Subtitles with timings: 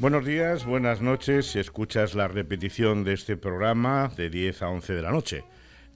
[0.00, 1.44] Buenos días, buenas noches.
[1.44, 5.44] Si escuchas la repetición de este programa de 10 a 11 de la noche.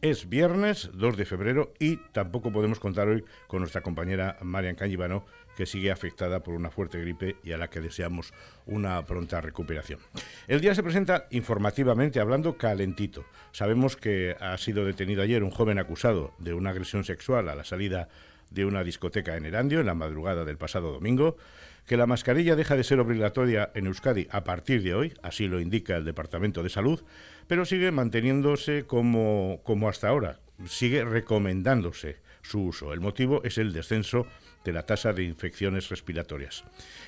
[0.02, 5.24] Es viernes 2 de febrero y tampoco podemos contar hoy con nuestra compañera Marian Cañivano,
[5.56, 8.34] que sigue afectada por una fuerte gripe y a la que deseamos
[8.66, 10.00] una pronta recuperación.
[10.48, 13.24] El día se presenta informativamente hablando calentito.
[13.52, 17.64] Sabemos que ha sido detenido ayer un joven acusado de una agresión sexual a la
[17.64, 18.10] salida
[18.50, 21.38] de una discoteca en Erandio en la madrugada del pasado domingo
[21.86, 25.60] que la mascarilla deja de ser obligatoria en Euskadi a partir de hoy, así lo
[25.60, 27.02] indica el Departamento de Salud,
[27.46, 32.92] pero sigue manteniéndose como, como hasta ahora, sigue recomendándose su uso.
[32.92, 34.26] El motivo es el descenso
[34.64, 36.64] de la tasa de infecciones respiratorias.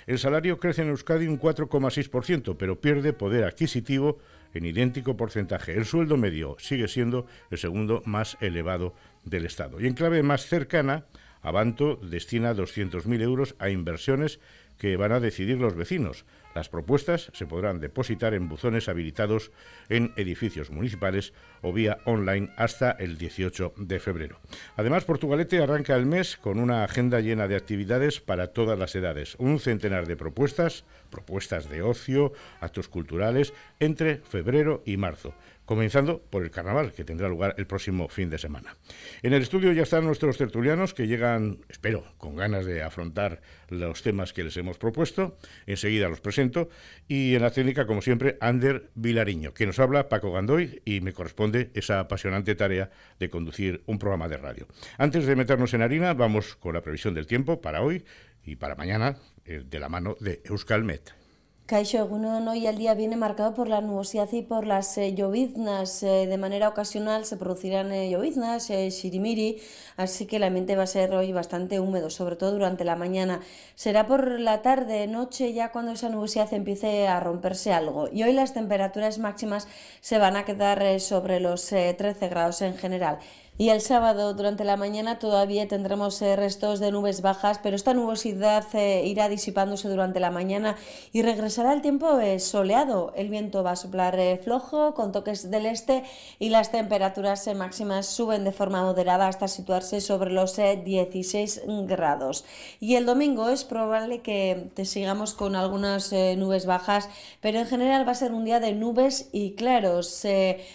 [0.07, 4.19] El salario crece en Euskadi un 4,6%, pero pierde poder adquisitivo
[4.53, 5.75] en idéntico porcentaje.
[5.75, 9.81] El sueldo medio sigue siendo el segundo más elevado del Estado.
[9.81, 11.07] Y en clave más cercana,
[11.47, 14.41] Avanto destina 200.000 euros a inversiones
[14.79, 16.25] que van a decidir los vecinos.
[16.55, 19.53] Las propuestas se podrán depositar en buzones habilitados
[19.91, 24.41] en edificios municipales o vía online hasta el 18 de febrero.
[24.77, 29.37] Además, Portugalete arranca el mes con una agenda llena de actividades para todas las edades.
[29.39, 35.35] Un centenar de propuestas, propuestas de ocio, actos culturales, entre febrero y marzo
[35.67, 38.77] comenzando por el carnaval, que tendrá lugar el próximo fin de semana.
[39.23, 44.03] En el estudio ya están nuestros tertulianos que llegan, espero, con ganas de afrontar los
[44.03, 45.37] temas que les hemos propuesto.
[45.67, 46.69] Enseguida los presento.
[47.09, 51.13] Y en la técnica, como siempre, Ander Vilariño, que nos habla Paco Gandoy y me
[51.13, 54.67] corresponde esa apasionante tarea de conducir un programa de radio.
[54.99, 58.05] Antes de meternos en harina, vamos con la previsión del tiempo para hoy
[58.45, 61.26] y para mañana, eh, de la mano de Euskalmet.
[61.67, 66.01] Caixo Egunon, hoy el día viene marcado por la nubosidad y por las eh, lloviznas.
[66.05, 69.61] Eh, de manera ocasional se producirán eh, lloviznas, eh, shirimiri,
[69.97, 73.41] así que el ambiente va a ser hoy bastante húmedo, sobre todo durante la mañana.
[73.75, 78.09] Será por la tarde, noche, ya cuando esa nubosidad empiece a romperse algo.
[78.13, 79.67] Y hoy las temperaturas máximas
[80.01, 83.19] se van a quedar eh, sobre los 13 grados en general.
[83.59, 87.95] Y el sábado durante la mañana todavía tendremos eh, restos de nubes bajas, pero esta
[87.95, 90.77] nubosidad eh, irá disipándose durante la mañana
[91.11, 93.15] y regresará el tiempo eh, soleado.
[93.17, 96.05] El viento va a soplar flojo con toques del este
[96.39, 102.45] y las temperaturas máximas suben de forma moderada hasta situarse sobre los 16 grados.
[102.79, 107.09] Y el domingo es probable que te sigamos con algunas nubes bajas,
[107.41, 110.27] pero en general va a ser un día de nubes y claros.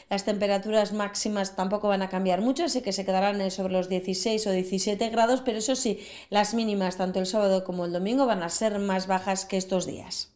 [0.10, 4.48] las temperaturas máximas tampoco van a cambiar mucho que se quedarán eh, sobre los 16
[4.48, 6.00] o 17 grados, pero eso sí,
[6.30, 9.86] las mínimas tanto el sábado como el domingo van a ser más bajas que estos
[9.86, 10.32] días.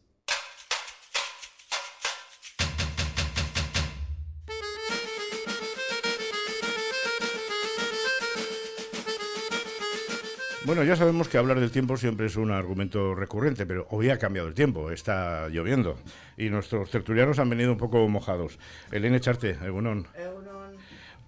[10.66, 14.18] Bueno, ya sabemos que hablar del tiempo siempre es un argumento recurrente, pero hoy ha
[14.18, 15.96] cambiado el tiempo, está lloviendo
[16.38, 18.58] y nuestros tertulianos han venido un poco mojados.
[18.92, 20.08] Elena Echarte, Egunon.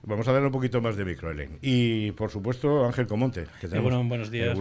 [0.07, 1.59] Vamos a darle un poquito más de micro, Elen.
[1.61, 3.45] Y, por supuesto, Ángel Comonte.
[3.59, 4.57] Que tenemos, buenos días.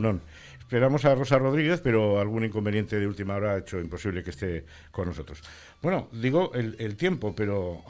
[0.59, 4.65] Esperamos a Rosa Rodríguez, pero algún inconveniente de última hora ha hecho imposible que esté
[4.91, 5.41] con nosotros.
[5.81, 7.85] Bueno, digo el, tiempo, pero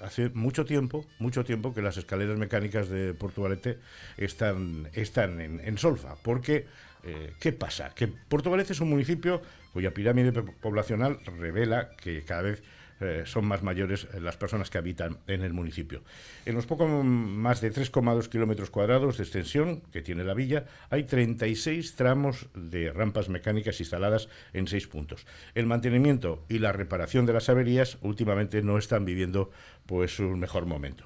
[0.00, 3.76] hace mucho tiempo, mucho tiempo que las escaleras mecánicas de Portugalete
[4.16, 6.14] están, están en, solfa.
[6.22, 6.64] Porque,
[7.04, 7.94] eh, ¿qué pasa?
[7.94, 9.42] Que Portugalete es un municipio
[9.74, 12.62] cuya pirámide poblacional revela que cada vez
[13.02, 16.02] eh, son más mayores eh, las personas que habitan en el municipio.
[16.46, 21.04] En los poco más de 3,2 kilómetros cuadrados de extensión que tiene la villa, hay
[21.04, 25.26] 36 tramos de rampas mecánicas instaladas en seis puntos.
[25.54, 29.50] El mantenimiento y la reparación de las averías últimamente no están viviendo
[29.86, 31.04] pues un mejor momento.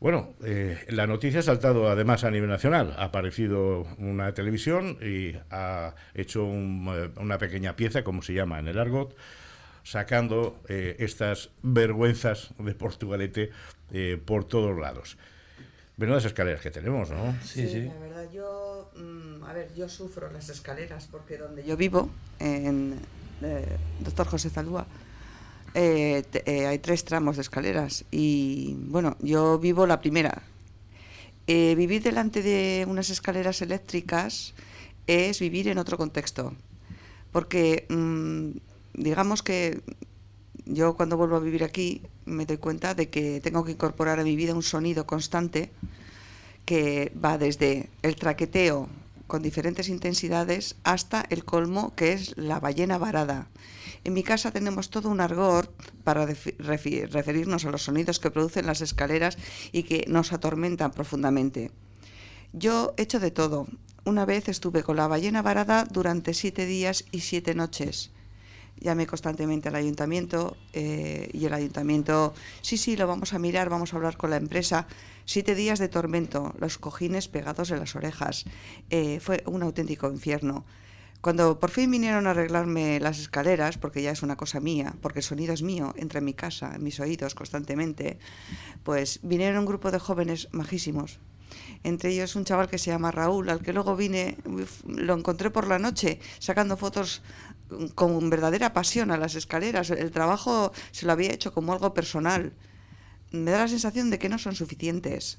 [0.00, 2.94] Bueno, eh, la noticia ha saltado además a nivel nacional.
[2.96, 8.78] Ha aparecido una televisión y ha hecho una pequeña pieza, como se llama en el
[8.78, 9.14] argot,
[9.82, 13.50] sacando eh, estas vergüenzas de Portugalete
[13.92, 15.16] eh, por todos lados.
[15.96, 17.34] Menudas escaleras que tenemos, ¿no?
[17.44, 17.82] Sí, sí.
[17.82, 22.98] La verdad, yo, mm, a ver, yo sufro las escaleras porque donde yo vivo, en
[23.42, 24.86] eh, Doctor José Zalúa,
[25.74, 30.42] hay tres tramos de escaleras y, bueno, yo vivo la primera.
[31.46, 34.54] vivir delante de unas escaleras eléctricas
[35.06, 36.54] es vivir en otro contexto,
[37.32, 38.50] porque mm,
[39.00, 39.82] digamos que
[40.66, 44.24] yo cuando vuelvo a vivir aquí me doy cuenta de que tengo que incorporar a
[44.24, 45.70] mi vida un sonido constante
[46.64, 48.88] que va desde el traqueteo
[49.26, 53.48] con diferentes intensidades hasta el colmo que es la ballena varada.
[54.04, 55.72] En mi casa tenemos todo un argot
[56.04, 59.38] para referirnos a los sonidos que producen las escaleras
[59.72, 61.70] y que nos atormentan profundamente.
[62.52, 63.66] Yo he hecho de todo.
[64.04, 68.10] Una vez estuve con la ballena varada durante siete días y siete noches.
[68.80, 73.92] Llamé constantemente al ayuntamiento eh, y el ayuntamiento, sí, sí, lo vamos a mirar, vamos
[73.92, 74.86] a hablar con la empresa.
[75.26, 78.44] Siete días de tormento, los cojines pegados en las orejas.
[78.88, 80.64] Eh, fue un auténtico infierno.
[81.20, 85.18] Cuando por fin vinieron a arreglarme las escaleras, porque ya es una cosa mía, porque
[85.18, 88.18] el sonido es mío, entra en mi casa, en mis oídos constantemente,
[88.84, 91.20] pues vinieron un grupo de jóvenes majísimos.
[91.82, 94.38] Entre ellos un chaval que se llama Raúl, al que luego vine,
[94.86, 97.22] lo encontré por la noche sacando fotos
[97.94, 99.90] con verdadera pasión a las escaleras.
[99.90, 102.52] El trabajo se lo había hecho como algo personal.
[103.30, 105.38] Me da la sensación de que no son suficientes,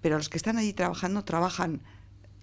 [0.00, 1.82] pero los que están allí trabajando trabajan.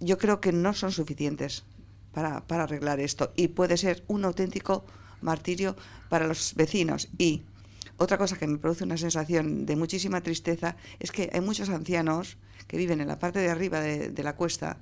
[0.00, 1.64] Yo creo que no son suficientes
[2.12, 4.84] para, para arreglar esto y puede ser un auténtico
[5.20, 5.76] martirio
[6.08, 7.08] para los vecinos.
[7.18, 7.42] Y
[7.98, 12.38] otra cosa que me produce una sensación de muchísima tristeza es que hay muchos ancianos
[12.66, 14.78] que viven en la parte de arriba de, de, la cuesta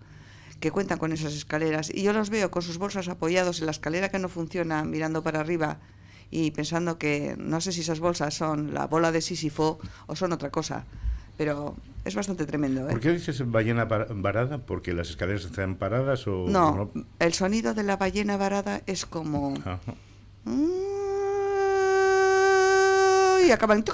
[0.60, 3.72] que cuentan con esas escaleras y yo los veo con sus bolsas apoyados en la
[3.72, 5.78] escalera que no funciona mirando para arriba
[6.30, 10.32] y pensando que no sé si esas bolsas son la bola de Sísifo o son
[10.32, 10.84] otra cosa
[11.38, 12.86] pero es bastante tremendo.
[12.88, 12.90] ¿eh?
[12.90, 14.58] ¿Por qué dices ballena varada?
[14.58, 16.90] ¿Porque las escaleras están paradas o no?
[16.92, 17.06] no?
[17.20, 19.54] el sonido de la ballena varada es como...
[23.46, 23.84] Y acaban...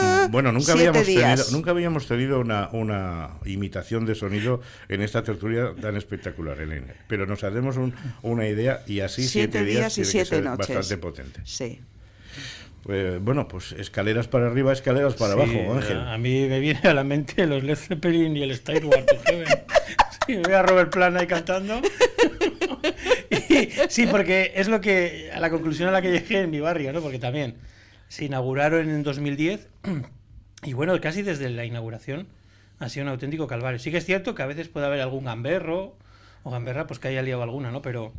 [0.30, 5.74] Bueno, nunca habíamos, tenido, nunca habíamos tenido una, una, imitación de sonido en esta tertulia
[5.80, 6.94] tan espectacular, Elena.
[7.08, 10.68] Pero nos haremos un, una idea y así siete, días, y siete noches.
[10.68, 11.40] bastante potente.
[11.44, 11.80] Sí.
[12.82, 15.98] Pues, bueno, pues escaleras para arriba, escaleras para abajo, Ángel.
[15.98, 19.44] A, mí me viene a la mente los Led Zeppelin y el to Heaven.
[20.26, 21.80] Sí, me voy a Robert Plant ahí cantando.
[23.88, 26.92] sí, porque es lo que, a la conclusión a la que llegué en mi barrio,
[26.92, 27.00] ¿no?
[27.00, 27.56] Porque también
[28.10, 29.68] se inauguraron en 2010
[30.64, 32.26] y bueno, casi desde la inauguración
[32.80, 33.78] ha sido un auténtico calvario.
[33.78, 35.96] Sí que es cierto que a veces puede haber algún gamberro
[36.42, 37.82] o gamberra, pues que haya liado alguna, ¿no?
[37.82, 38.12] Pero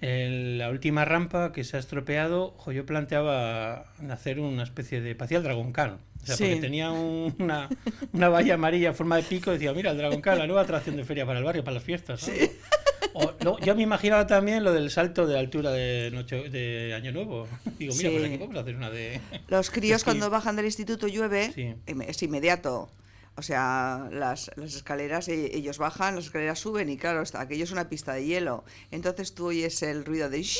[0.00, 5.42] en la última rampa que se ha estropeado, yo planteaba hacer una especie de pacial
[5.42, 5.98] Dragon Khan.
[6.22, 7.68] O sea, porque tenía una,
[8.14, 10.62] una, valla amarilla en forma de pico y decía, mira, el Dragon Khan, la nueva
[10.62, 12.30] atracción de feria para el barrio, para las fiestas.
[13.18, 17.48] O, yo me imaginaba también lo del salto de altura de, noche, de Año Nuevo.
[17.78, 19.20] Digo, mira, pues aquí a hacer una de...
[19.48, 22.90] Los críos cuando bajan del instituto llueve, es inmediato.
[23.34, 27.64] O sea, las, las, escaleras, e, ellos bajan, las escaleras suben y claro, está, aquello
[27.64, 28.64] es una pista de hielo.
[28.90, 30.42] Entonces tú oyes el ruido de...
[30.42, 30.58] ¡Ya!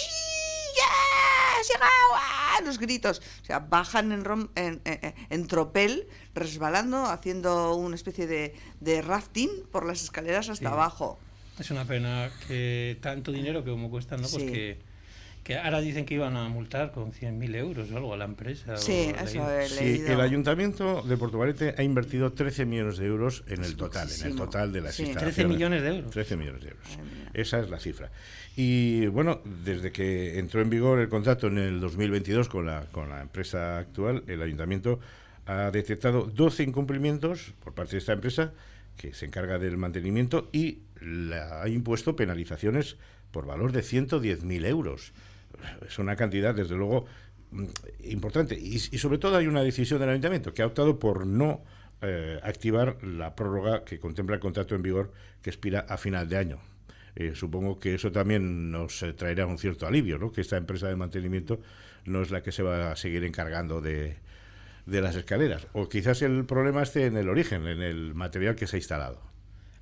[2.65, 3.23] Los gritos.
[3.43, 9.87] O sea, bajan en, en, en, tropel, resbalando, haciendo una especie de, de rafting por
[9.87, 11.19] las escaleras hasta abajo.
[11.59, 14.29] Es una pena que tanto dinero que como cuesta, ¿no?
[14.29, 14.79] Pues que
[15.49, 18.77] que ahora dicen que iban a multar con 100.000 euros o algo a la empresa.
[18.77, 20.07] Sí, eso he leído.
[20.07, 24.27] Sí, el ayuntamiento de Portugalete ha invertido 13 millones de euros en el total, en
[24.27, 25.05] el total de las sí.
[25.05, 25.37] instalaciones.
[25.37, 26.11] 13 millones de euros.
[26.11, 26.99] 13 millones de euros.
[27.33, 28.11] Esa es la cifra.
[28.57, 33.09] Y bueno, desde que entró en vigor el contrato en el 2022 con la, con
[33.09, 35.01] la empresa actual, el ayuntamiento
[35.47, 38.53] ha detectado 12 incumplimientos por parte de esta empresa
[38.99, 42.97] que se encarga del mantenimiento y le ha impuesto penalizaciones
[43.31, 45.13] por valor de 110.000 euros
[45.87, 47.07] es una cantidad, desde luego,
[47.51, 47.65] mm,
[48.05, 48.55] importante.
[48.55, 51.63] Y, sobre todo hay una decisión del ayuntamiento que ha optado por no
[52.01, 55.13] eh, activar la prórroga que contempla el contrato en vigor
[55.43, 56.59] que expira a final de año.
[57.17, 60.31] Eh, supongo que eso también nos eh, traerá un cierto alivio, ¿no?
[60.31, 61.61] que esta empresa de mantenimiento
[62.05, 64.17] no es la que se va a seguir encargando de,
[64.89, 65.67] de las escaleras.
[65.73, 69.21] O quizás el problema esté en el origen, en el material que se ha instalado.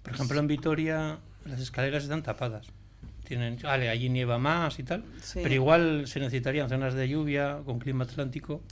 [0.03, 2.67] Por ejemplo, en Vitoria las escaleras están tapadas
[3.27, 5.03] tienen, vale, allí nieva más y tal,
[5.35, 8.63] pero igual se necesitarían zonas de lluvia con clima atlántico,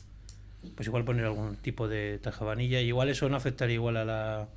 [0.74, 4.48] pues igual poner algún tipo de tajabanilla y igual eso no afectaría igual a la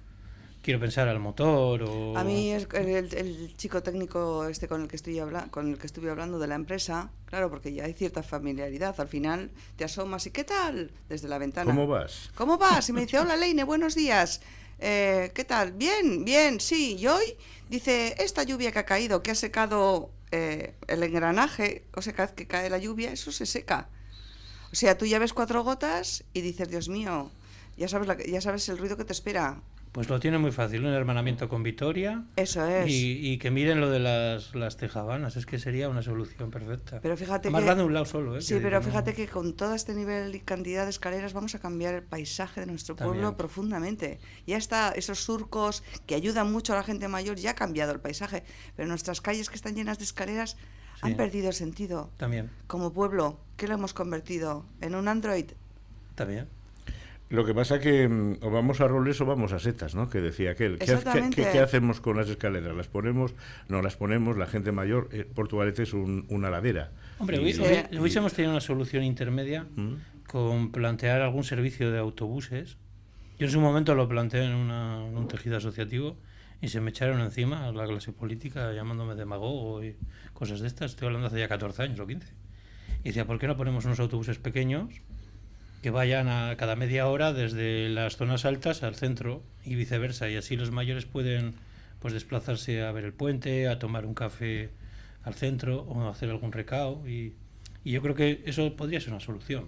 [0.68, 4.98] quiero pensar al motor o a mí es el, chico técnico este con el que
[4.98, 8.22] estoy hablando con el que estuve hablando de la empresa claro porque ya hay cierta
[8.22, 12.90] familiaridad al final te asomas y qué tal desde la ventana cómo vas cómo vas
[12.90, 14.42] y me dice hola Leine buenos días
[14.80, 15.72] eh, ¿qué tal?
[15.72, 16.98] Bien, bien, sí.
[17.00, 17.36] Y hoy
[17.68, 22.28] dice, esta lluvia que ha caído, que ha secado eh, el engranaje, o sea, cada
[22.28, 23.90] vez que cae la lluvia, eso se seca.
[24.72, 27.32] O sea, tú ya ves cuatro gotas y dices, Dios mío,
[27.76, 29.64] ya sabes, la, ya sabes el ruido que te espera.
[29.98, 32.24] Pues lo tiene muy fácil, un hermanamiento con Vitoria.
[32.36, 32.86] Eso es.
[32.88, 37.00] Y, que miren lo de las, las tejabanas, es que sería una solución perfecta.
[37.02, 37.74] Pero fíjate Más que...
[37.74, 38.44] de un lado solo, ¿eh?
[38.44, 41.96] Sí, pero fíjate que con todo este nivel y cantidad de escaleras vamos a cambiar
[41.96, 44.20] el paisaje de nuestro pueblo profundamente.
[44.46, 48.00] Ya está, esos surcos que ayudan mucho a la gente mayor, ya ha cambiado el
[48.00, 48.44] paisaje.
[48.76, 50.58] Pero nuestras calles que están llenas de escaleras
[51.02, 52.12] han perdido sentido.
[52.18, 52.52] También.
[52.68, 54.64] Como pueblo, ¿qué lo hemos convertido?
[54.80, 55.54] ¿En un Android?
[56.14, 56.48] También.
[57.30, 60.10] Lo que pasa que mm, o vamos a roles o vamos a setas, ¿no?
[60.10, 60.80] Que decía aquel.
[60.80, 60.98] ¿Qué,
[61.36, 62.76] qué, qué, hacemos con las escaleras?
[62.76, 63.34] ¿Las ponemos?
[63.68, 64.38] No las ponemos.
[64.38, 66.92] La gente mayor, eh, Portugalete es una ladera.
[67.20, 69.96] Hombre, hubiésemos tenido una solución intermedia ¿Mm?
[70.28, 72.78] con plantear algún servicio de autobuses.
[73.38, 76.18] Yo en su momento lo planteé en, en un tejido asociativo
[76.62, 79.96] y se me echaron encima a la clase política llamándome demagogo y
[80.34, 80.92] cosas de estas.
[80.92, 82.26] Estoy hablando hace ya 14 años o 15.
[83.04, 85.02] Y decía, ¿por qué no ponemos unos autobuses pequeños
[85.88, 90.30] que vayan a cada media hora desde las zonas altas al centro y viceversa?
[90.30, 91.54] Y así los mayores pueden
[92.02, 94.70] pues desplazarse a ver el puente, a tomar un café
[95.24, 97.08] al centro o hacer algún recao.
[97.08, 97.36] Y,
[97.86, 99.68] y yo creo que eso podría ser una solución.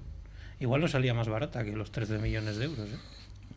[0.59, 2.89] Igual no salía más barata que los 13 millones de euros.
[2.89, 2.97] ¿eh?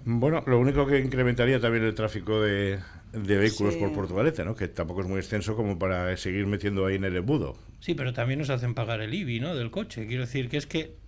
[0.04, 2.78] Bueno, lo único que incrementaría también el tráfico de,
[3.12, 4.54] de vehículos por Portugalete, ¿no?
[4.54, 7.56] Que tampoco es muy extenso como para seguir metiendo ahí en el embudo.
[7.80, 9.56] Sí, pero también nos hacen pagar el IBI, ¿no?
[9.56, 10.06] Del coche.
[10.06, 11.01] Quiero decir que es que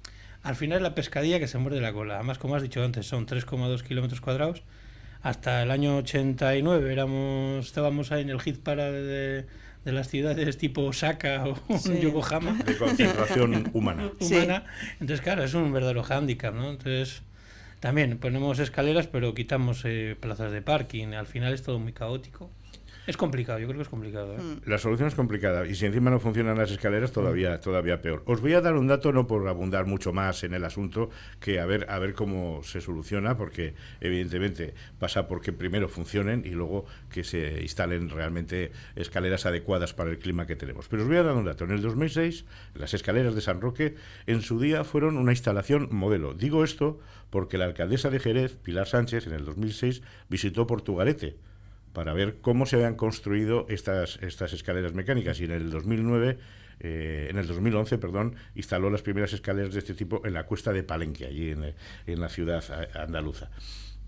[0.45, 2.17] al final es la pescadilla que se muerde la cola.
[2.17, 4.63] Además, como has dicho antes, son 3,2 kilómetros cuadrados.
[5.23, 9.47] Hasta el año 89 éramos, estábamos ahí en el hit para de,
[9.85, 11.57] las ciudades tipo Osaka o
[12.01, 12.63] Yokohama.
[12.63, 14.11] De concentración humana.
[14.21, 14.65] humana.
[15.01, 16.71] Entonces, claro, es un verdadero hándicap, ¿no?
[16.71, 17.23] Entonces
[17.81, 21.15] también ponemos escaleras, pero quitamos eh, plazas de parking.
[21.15, 22.51] Al final es todo muy caótico.
[23.07, 24.35] Es complicado, yo creo que es complicado.
[24.35, 24.39] ¿eh?
[24.39, 24.71] Mm.
[24.71, 28.23] La solución es complicada y si encima no funcionan las escaleras todavía todavía peor.
[28.27, 31.61] Os voy a dar un dato no por abundar mucho más en el asunto que
[31.61, 36.87] a ver a ver cómo se soluciona porque evidentemente pasa porque primero funcionen y luego
[37.11, 40.89] que se instalen realmente escaleras adecuadas para el clima que tenemos.
[40.89, 41.65] Pero os voy a dar un dato.
[41.65, 43.97] En el 2006 las escaleras de San Roque
[44.27, 46.33] en su día fueron una instalación modelo.
[46.33, 51.37] Digo esto porque la alcaldesa de Jerez, Pilar Sánchez, en el 2006 visitó Portugalete
[51.95, 56.39] para ver cómo se habían construido estas, estas escaleras mecánicas y en el 2009
[56.81, 60.73] eh, en el 2011, perdón, instaló las primeras escaleras de este tipo en la cuesta
[60.73, 62.63] de Palenque, allí en, la ciudad
[62.95, 63.49] andaluza.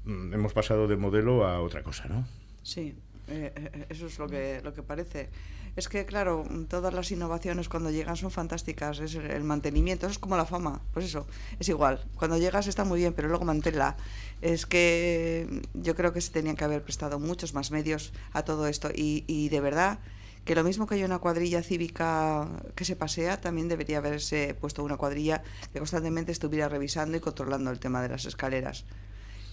[0.04, 2.26] Mm, hemos pasado de modelo a otra cosa, ¿no?
[2.62, 2.94] Sí,
[3.28, 5.30] eh, eh, eso es lo que, lo que parece.
[5.76, 8.98] Es que, claro, todas las innovaciones cuando llegan son fantásticas.
[8.98, 10.80] Es el, mantenimiento, eso es como la fama.
[10.94, 11.26] Pues eso,
[11.60, 12.02] es igual.
[12.16, 13.96] Cuando llegas está muy bien, pero luego manténla.
[14.40, 18.68] Es que yo creo que se tenían que haber prestado muchos más medios a todo
[18.68, 18.88] esto.
[18.94, 19.98] Y, y de verdad
[20.46, 24.82] que lo mismo que hay una cuadrilla cívica que se pasea, también debería haberse puesto
[24.82, 25.42] una cuadrilla
[25.72, 28.86] que constantemente estuviera revisando y controlando el tema de las escaleras.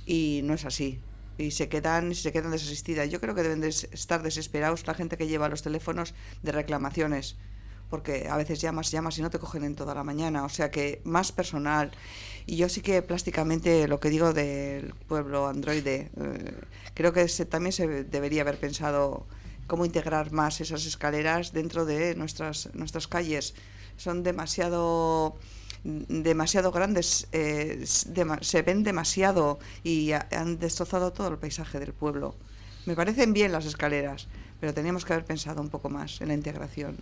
[0.05, 1.01] Y no es así
[1.37, 3.09] y se quedan se quedan desasistidas.
[3.09, 7.35] Yo creo que deben de estar desesperados la gente que lleva los teléfonos de reclamaciones,
[7.89, 10.71] porque a veces llamas, llamas y no te cogen en toda la mañana, o sea
[10.71, 11.91] que más personal.
[12.45, 16.55] Y yo sí que plásticamente lo que digo del pueblo androide, eh,
[16.93, 19.25] creo que también se debería haber pensado
[19.67, 23.53] cómo integrar más esas escaleras dentro de nuestras nuestras calles.
[23.95, 25.37] Son demasiado
[25.83, 32.35] demasiado grandes, eh, se ven demasiado y han destrozado todo el paisaje del pueblo.
[32.85, 34.27] Me parecen bien las escaleras,
[34.59, 36.97] pero teníamos que haber pensado un poco más en la integración.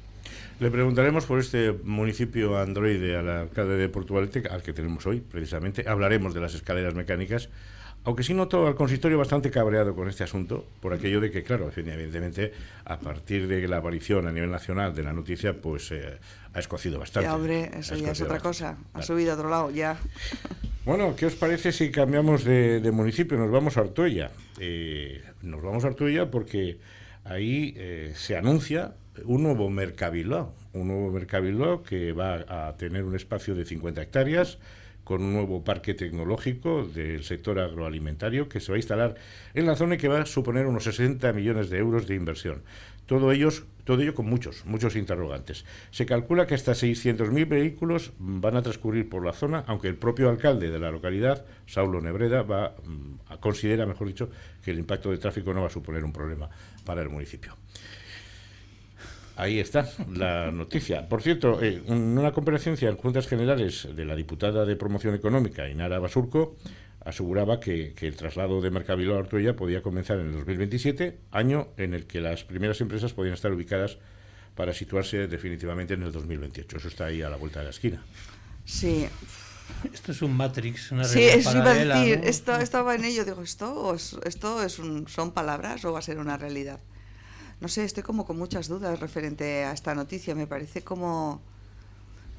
[0.59, 5.87] Le preguntaremos por este municipio androide al alcalde de Portugalete, al que tenemos hoy, precisamente.
[5.87, 7.49] Hablaremos de las escaleras mecánicas
[8.03, 11.71] aunque sí noto al consistorio bastante cabreado con este asunto, por aquello de que, claro,
[11.75, 12.51] evidentemente,
[12.85, 16.17] a partir de la aparición a nivel nacional de la noticia, pues eh,
[16.53, 17.27] ha escocido bastante.
[17.27, 18.77] Ya, hombre, eso ya es otra cosa.
[18.93, 19.97] Ha subido a otro lado, ya.
[20.83, 23.37] Bueno, ¿qué os parece si cambiamos de, municipio?
[23.37, 24.31] Nos vamos a Artoya.
[24.59, 26.79] Eh, nos vamos a Artoya porque
[27.23, 33.15] ahí eh, se anuncia un nuevo Mercabiló, un nuevo Mercabiló que va a tener un
[33.15, 34.57] espacio de 50 hectáreas
[35.03, 39.15] con un nuevo parque tecnológico del sector agroalimentario que se va a instalar
[39.53, 42.63] en la zona y que va a suponer unos 60 millones de euros de inversión.
[43.05, 43.31] Todo,
[43.83, 45.65] todo ello con muchos, muchos interrogantes.
[45.89, 50.29] Se calcula que hasta 600.000 vehículos van a transcurrir por la zona, aunque el propio
[50.29, 54.29] alcalde de la localidad, Saulo Nebreda, va mm, considera, mejor dicho,
[54.63, 56.49] que el impacto de tráfico no va a suponer un problema
[56.85, 57.57] para el municipio.
[59.41, 61.09] Ahí está la noticia.
[61.09, 65.67] Por cierto, eh, en una comparecencia en Juntas Generales de la diputada de Promoción Económica,
[65.67, 66.57] Inara Basurco,
[67.03, 71.95] aseguraba que, el traslado de Mercabiló a Ortuella podía comenzar en el 2027, año en
[71.95, 73.97] el que las primeras empresas podían estar ubicadas
[74.53, 76.77] para situarse definitivamente en el 2028.
[76.77, 78.03] Eso está ahí a la vuelta de la esquina.
[78.63, 79.07] Sí.
[79.91, 82.21] Esto es un Matrix, una Sí, eso iba a decir.
[82.25, 83.25] Esto, estaba en ello.
[83.25, 86.79] Digo, ¿esto, esto es son palabras o va a ser una realidad?
[87.61, 90.33] No sé, estoy como con muchas dudas referente a esta noticia.
[90.33, 91.41] Me parece como,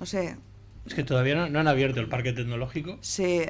[0.01, 0.37] no sé.
[0.85, 2.99] Es que todavía no, han abierto el parque tecnológico.
[3.01, 3.43] Sí.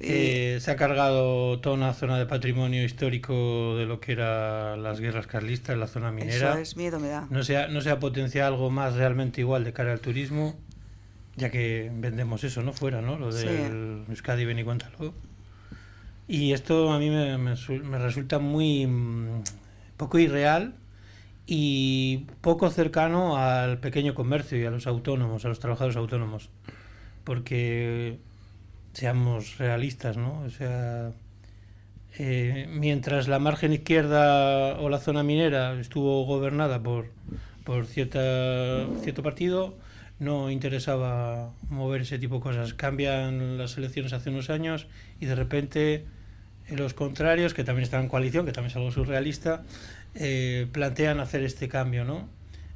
[0.00, 4.98] Eh, se ha cargado toda una zona de patrimonio histórico de lo que eran las
[4.98, 6.54] guerras carlistas, la zona minera.
[6.54, 7.28] Eso es, miedo me da.
[7.30, 10.58] No se, ha, no se ha potenciado algo más realmente igual de cara al turismo,
[11.36, 12.72] ya que vendemos eso, ¿no?
[12.72, 13.16] Fuera, ¿no?
[13.20, 15.14] Lo del Euskadi, ven y cuéntalo.
[16.26, 19.44] Y esto a mí me, me, me resulta muy mm,
[19.96, 20.74] poco irreal
[21.46, 26.50] y poco cercano al pequeño comercio y a los autónomos, a los trabajadores autónomos.
[27.24, 28.18] Porque
[28.92, 30.40] seamos realistas, ¿no?
[30.40, 31.12] O sea,
[32.18, 37.10] eh, mientras la margen izquierda o la zona minera estuvo gobernada por,
[37.64, 39.76] por cierta, cierto partido,
[40.18, 42.74] no interesaba mover ese tipo de cosas.
[42.74, 44.86] Cambian las elecciones hace unos años
[45.20, 46.04] y de repente
[46.70, 49.64] los contrarios, que también están en coalición, que también es algo surrealista,
[50.14, 52.28] eh, plantean hacer este cambio, ¿no?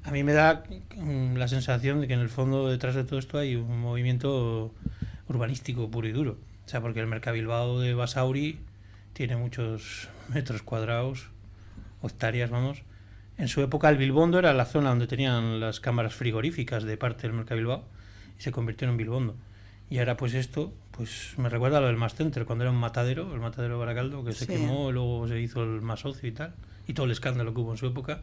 [0.05, 0.65] A mí me da
[0.97, 4.75] mm, la sensación de que en el fondo detrás de todo esto hay un movimiento
[5.29, 6.39] urbanístico puro y duro.
[6.65, 8.59] O sea, porque el Mercabilbao de Basauri
[9.13, 11.29] tiene muchos metros cuadrados,
[12.03, 12.83] hectáreas, vamos.
[13.37, 17.23] En su época el Bilbondo era la zona donde tenían las cámaras frigoríficas de parte
[17.23, 17.85] del Mercabilbao
[18.39, 19.37] y se convirtió en Bilbondo.
[19.91, 22.77] Y ahora pues esto, pues me recuerda a lo del Mass Center, cuando era un
[22.77, 26.33] matadero, el matadero de Baracaldo, que se quemó, luego se hizo el más ocio y
[26.33, 26.55] tal,
[26.89, 28.23] y todo el escándalo que hubo en su época.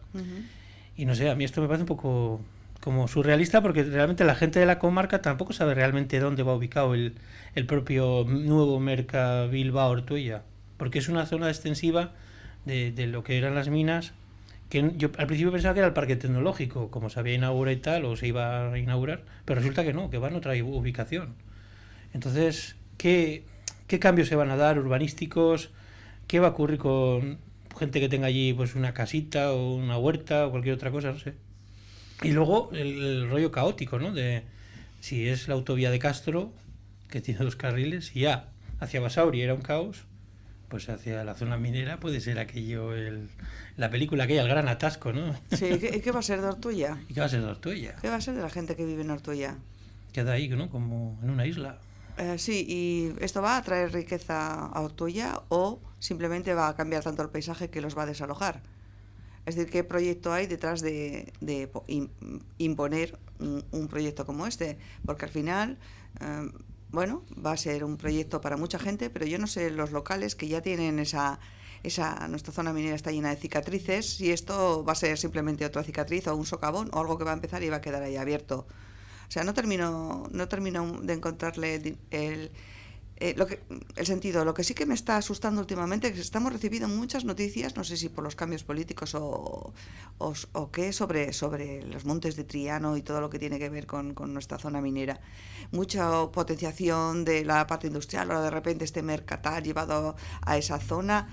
[0.97, 2.41] Y no sé, a mí esto me parece un poco
[2.81, 6.93] como surrealista porque realmente la gente de la comarca tampoco sabe realmente dónde va ubicado
[6.93, 7.15] el,
[7.55, 10.43] el propio nuevo Merca Bilbao Ortuella,
[10.75, 12.11] porque es una zona extensiva
[12.65, 14.11] de, de, lo que eran las minas,
[14.69, 17.79] que yo al principio pensaba que era el parque tecnológico, como se había inaugurado y
[17.79, 21.35] tal, o se iba a inaugurar, pero resulta que no, que va en otra ubicación.
[22.15, 23.43] Entonces, ¿qué,
[23.87, 25.71] qué cambios se van a dar urbanísticos?
[26.27, 27.39] ¿Qué va a ocurrir con
[27.77, 31.11] gente que tenga allí pues una casita o una huerta o cualquier otra cosa?
[31.11, 31.33] No sé.
[32.23, 34.13] Y luego el, rollo caótico, ¿no?
[34.13, 34.43] De
[35.01, 36.53] si es la autovía de Castro,
[37.09, 38.47] que tiene dos carriles, y ya
[38.79, 40.05] hacia Basauri era un caos,
[40.69, 43.27] pues hacia la zona minera puede ser aquello, el,
[43.75, 45.35] la película aquella, el gran atasco, ¿no?
[45.51, 46.97] Sí, ¿y qué va a ser de Ortuella?
[47.09, 47.97] ¿Y qué va a ser de Ortuella?
[48.01, 49.57] ¿Qué va a ser de la gente que vive en Ortuella?
[50.13, 50.69] Queda ahí, ¿no?
[50.69, 51.77] Como en una isla.
[52.17, 57.03] Eh, sí, y esto va a traer riqueza a Ortuella o simplemente va a cambiar
[57.03, 58.61] tanto el paisaje que los va a desalojar.
[59.45, 61.69] Es decir, ¿qué proyecto hay detrás de, de
[62.57, 64.77] imponer un, proyecto como este?
[65.05, 65.77] Porque al final,
[66.21, 66.51] eh,
[66.89, 70.35] bueno, va a ser un proyecto para mucha gente, pero yo no sé los locales
[70.35, 71.39] que ya tienen esa,
[71.83, 75.83] esa, nuestra zona minera está llena de cicatrices, si esto va a ser simplemente otra
[75.83, 78.15] cicatriz o un socavón o algo que va a empezar y va a quedar ahí
[78.15, 78.65] abierto.
[79.27, 82.51] O sea, no termino, no termino de encontrarle el,
[83.17, 83.61] eh, lo que,
[83.95, 87.23] el sentido, lo que sí que me está asustando últimamente es que estamos recibiendo muchas
[87.23, 89.73] noticias, no sé si por los cambios políticos o,
[90.17, 93.87] o, qué, sobre, sobre los montes de Triano y todo lo que tiene que ver
[93.87, 95.21] con, con, nuestra zona minera.
[95.71, 101.29] Mucha potenciación de la parte industrial, ahora de repente este mercatal llevado a esa zona.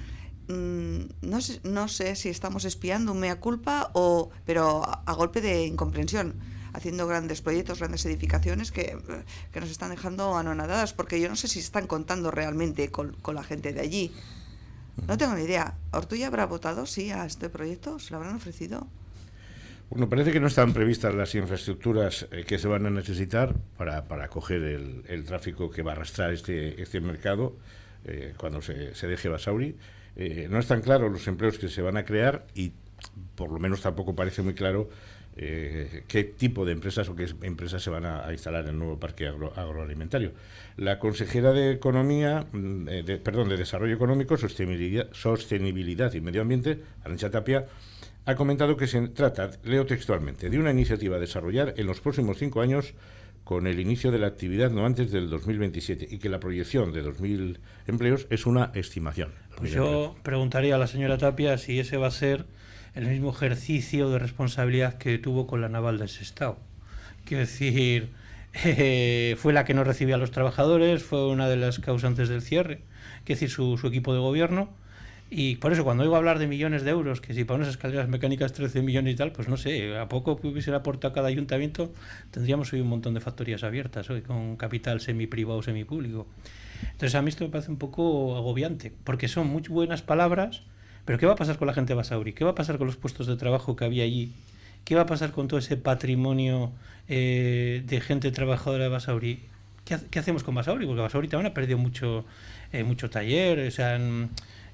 [0.47, 5.41] Mm, no, sé, no sé si estamos espiando un mea culpa, o, pero a golpe
[5.41, 8.97] de incomprensión haciendo grandes proyectos, grandes edificaciones que,
[9.53, 13.35] que nos están dejando anonadadas, porque yo no sé si están contando realmente con, con
[13.35, 14.13] la gente de allí.
[15.07, 15.75] No tengo ni idea.
[15.93, 17.99] ¿Ortuya habrá votado, sí, a este proyecto?
[17.99, 18.87] ¿Se lo habrán ofrecido?
[19.91, 24.05] Bueno, parece que no están previstas las infraestructuras eh, que se van a necesitar para,
[24.09, 27.57] para acoger el, el, tráfico que va a arrastrar este, este mercado
[28.07, 29.77] eh, cuando se, se, deje Basauri.
[30.17, 32.73] Eh, no están claros los empleos que se van a crear y
[33.35, 34.89] por lo menos tampoco parece muy claro
[35.37, 38.99] eh, qué tipo de empresas o qué empresas se van a, instalar en el nuevo
[38.99, 40.33] parque agro, agroalimentario.
[40.77, 46.43] La consejera de Economía, mm, eh, de, perdón, de Desarrollo Económico, Sostenibilidad, Sostenibilidad y Medio
[46.43, 47.67] Ambiente, Arancha Tapia,
[48.25, 52.39] ha comentado que se trata, leo textualmente, de una iniciativa a desarrollar en los próximos
[52.39, 52.95] cinco años
[53.45, 57.05] con el inicio de la actividad no antes del 2027 y que la proyección de
[57.05, 59.33] 2.000 empleos es una estimación.
[59.57, 62.47] Pues yo preguntaría a la señora Tapia si ese va a ser
[62.95, 66.59] el mismo ejercicio de responsabilidad que tuvo con la naval de Sestao.
[67.25, 68.11] Quiero decir,
[68.65, 72.43] eh, fue la que no recibía a los trabajadores, fue una de las causantes del
[72.43, 72.81] cierre,
[73.25, 74.69] quiero decir, su, su equipo de gobierno.
[75.35, 78.07] Y por eso, cuando oigo hablar de millones de euros, que si para unas escaleras
[78.07, 81.91] mecánicas 13 millones y tal, pues no sé, a poco que hubiese aportado cada ayuntamiento,
[82.31, 86.27] tendríamos hoy un montón de factorías abiertas, hoy con capital semi-privado, semi-público.
[86.83, 90.65] Entonces, a mí esto me parece un poco agobiante, porque son muy buenas palabras,
[91.05, 92.33] pero ¿qué va a pasar con la gente Basauri?
[92.33, 94.33] ¿Qué va a pasar con los puestos de trabajo que había allí?
[94.85, 96.73] ¿Qué va a pasar con todo ese patrimonio
[97.09, 99.41] eh, de gente trabajadora de Basauri?
[99.85, 100.87] ¿Qué, ¿Qué, hacemos con Basauri?
[100.87, 102.25] Porque Basauri también ha perdido mucho,
[102.73, 104.31] eh, mucho taller, en,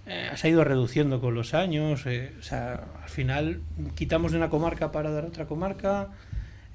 [0.09, 2.07] eh, se ha ido reduciendo con los años.
[2.07, 3.61] Eh, o sea, al final
[3.95, 6.09] quitamos de una comarca para dar otra comarca.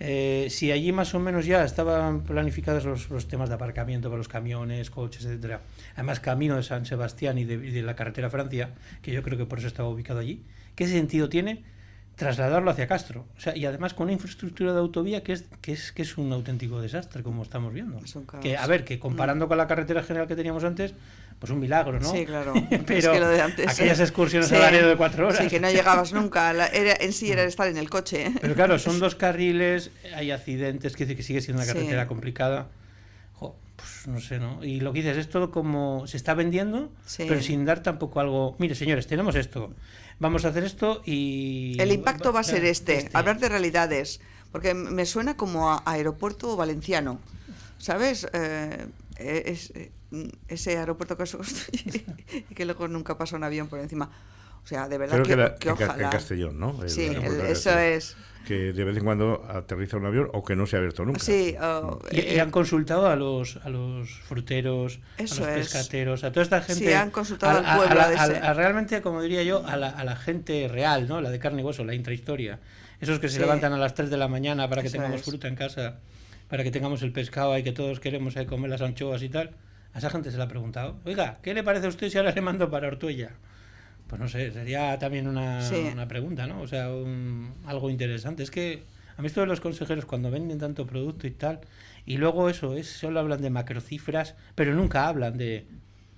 [0.05, 4.17] Eh, si allí más o menos ya estaban planificados los, los, temas de aparcamiento para
[4.17, 5.61] los camiones, coches, etcétera,
[5.93, 9.37] además camino de San Sebastián y de, y de, la carretera Francia, que yo creo
[9.37, 10.43] que por eso estaba ubicado allí,
[10.75, 11.63] ¿qué sentido tiene
[12.15, 13.25] trasladarlo hacia Castro.
[13.37, 16.17] O sea, y además con una infraestructura de autovía que es, que es, que es
[16.17, 17.99] un auténtico desastre, como estamos viendo.
[18.41, 19.49] Que, a ver, que comparando mm.
[19.49, 20.93] con la carretera general que teníamos antes,
[21.39, 22.11] pues un milagro, ¿no?
[22.11, 22.53] Sí, claro.
[22.87, 25.39] Pero lo de antes, aquellas excursiones sí, de cuatro horas.
[25.39, 26.51] Sí, que no llegabas nunca.
[26.51, 28.27] era, en sí era estar en el coche.
[28.27, 28.33] ¿eh?
[28.39, 32.67] Pero claro, son dos carriles, hay accidentes, que, que sigue siendo una carretera complicada.
[33.83, 34.63] Pues no sé, ¿no?
[34.63, 38.55] Y lo que dices es todo como se está vendiendo, pero sin dar tampoco algo.
[38.59, 39.73] Mire, señores, tenemos esto
[40.19, 41.75] vamos a hacer esto y...
[41.79, 45.83] El impacto va a ser este, este, hablar de realidades, porque me suena como a
[45.85, 47.19] aeropuerto valenciano,
[47.77, 48.27] ¿sabes?
[48.33, 49.91] Eh, es, eh,
[50.47, 52.05] ese aeropuerto que se construye
[52.49, 54.09] y que luego nunca pasa un avión por encima.
[54.63, 56.05] O sea, de verdad que, que, ojalá...
[56.05, 56.87] en Castellón, ¿no?
[56.87, 57.11] sí,
[57.47, 60.79] eso es que de vez en cuando aterriza un avión o que no se ha
[60.79, 61.19] abierto nunca.
[61.19, 61.55] Sí,
[62.11, 66.85] y, han consultado a los a los fruteros, a los pescateros, a toda esta gente.
[66.85, 68.53] Sí, han consultado al pueblo.
[68.53, 71.21] realmente, como diría yo, a la, a la, gente real, ¿no?
[71.21, 72.59] La de carne y hueso, la intrahistoria.
[72.99, 75.55] Esos que se levantan a las 3 de la mañana para que tengamos fruta en
[75.55, 75.99] casa,
[76.47, 79.51] para que tengamos el pescado y que todos queremos eh, comer las anchoas y tal.
[79.93, 82.31] A esa gente se le ha preguntado, oiga, ¿qué le parece a usted si ahora
[82.31, 83.31] le mando para Ortuella?
[84.13, 86.61] Pues no sé, sería también una, una pregunta, ¿no?
[86.61, 86.85] O sea,
[87.65, 88.43] algo interesante.
[88.43, 88.83] Es que
[89.17, 91.61] a mí esto de los consejeros cuando venden tanto producto y tal,
[92.05, 95.65] y luego eso, es solo hablan de macrocifras, pero nunca hablan de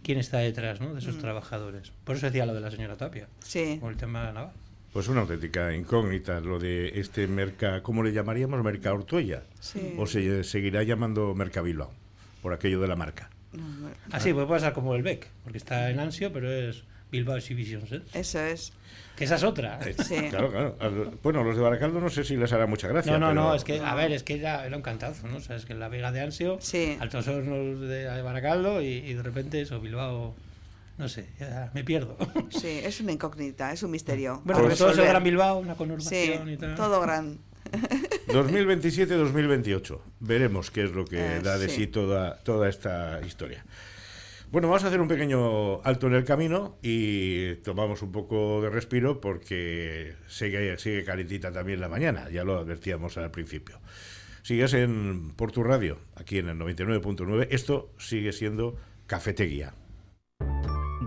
[0.03, 0.93] quién está detrás, ¿no?
[0.93, 1.19] De esos mm.
[1.19, 1.93] trabajadores.
[2.03, 3.29] Por eso decía lo de la señora Tapia.
[3.39, 3.77] Sí.
[3.79, 4.53] Con el tema de la naval.
[4.91, 8.61] Pues una auténtica incógnita lo de este merca, ¿cómo le llamaríamos?
[8.61, 9.43] Merca Ortuella.
[9.61, 9.95] Sí.
[9.97, 11.93] O se seguirá llamando Merca Bilbao,
[12.41, 13.29] por aquello de la marca.
[14.11, 18.39] Así, puede pasar como el BEC, porque está en Ansio, pero es Bilbao Exhibition Eso
[18.39, 18.73] es.
[19.15, 19.79] Que esa es otra.
[19.85, 19.95] Eh,
[20.29, 21.13] claro, claro.
[21.23, 23.13] Bueno, los de Baracaldo no sé si les hará mucha gracia.
[23.13, 25.37] No, no, no, es que, a ver, es que era, era un cantazo, ¿no?
[25.37, 26.97] O sea, es que la Vega de Ansio, sí.
[26.99, 30.35] Altos Hornos de, Baracaldo y, de repente eso, Bilbao
[30.97, 32.17] no sé, ya me pierdo.
[32.49, 34.41] Sí, es una incógnita, es un misterio.
[34.45, 36.75] Bueno, porque todo Gran Bilbao, una conurbación y tal.
[36.75, 37.37] todo gran.
[38.27, 39.99] 2027-2028.
[40.19, 43.65] Veremos qué es lo que eh, da de sí, toda, toda esta historia.
[44.51, 48.69] Bueno, vamos a hacer un pequeño alto en el camino y tomamos un poco de
[48.69, 53.79] respiro porque sigue, sigue calentita también la mañana, ya lo advertíamos al principio.
[54.43, 58.77] Sigues en Portu Radio, aquí en el 99.9, esto sigue siendo
[59.07, 59.73] Cafetería.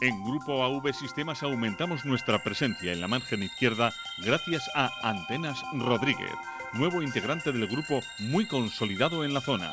[0.00, 3.92] En Grupo AV Sistemas aumentamos nuestra presencia en la margen izquierda
[4.24, 6.32] gracias a Antenas Rodríguez,
[6.72, 9.72] nuevo integrante del grupo muy consolidado en la zona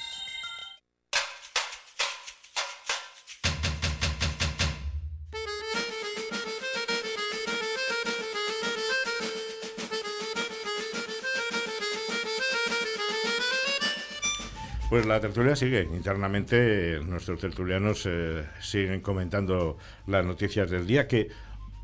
[14.91, 15.83] Pues la tertulia sigue.
[15.83, 21.29] Internamente nuestros tertulianos eh, siguen comentando las noticias del día que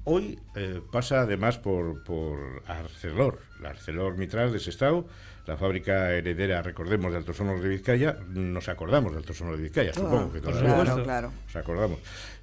[0.04, 5.08] hoy eh, pasa además por, por Arcelor, la Arcelor Mitral de Sestao,
[5.46, 8.18] la fábrica heredera, recordemos, de Altos Hornos de Vizcaya.
[8.28, 11.32] Nos acordamos de Altos Hornos de Vizcaya, supongo que todavía claro, claro.
[11.46, 12.00] nos acordamos.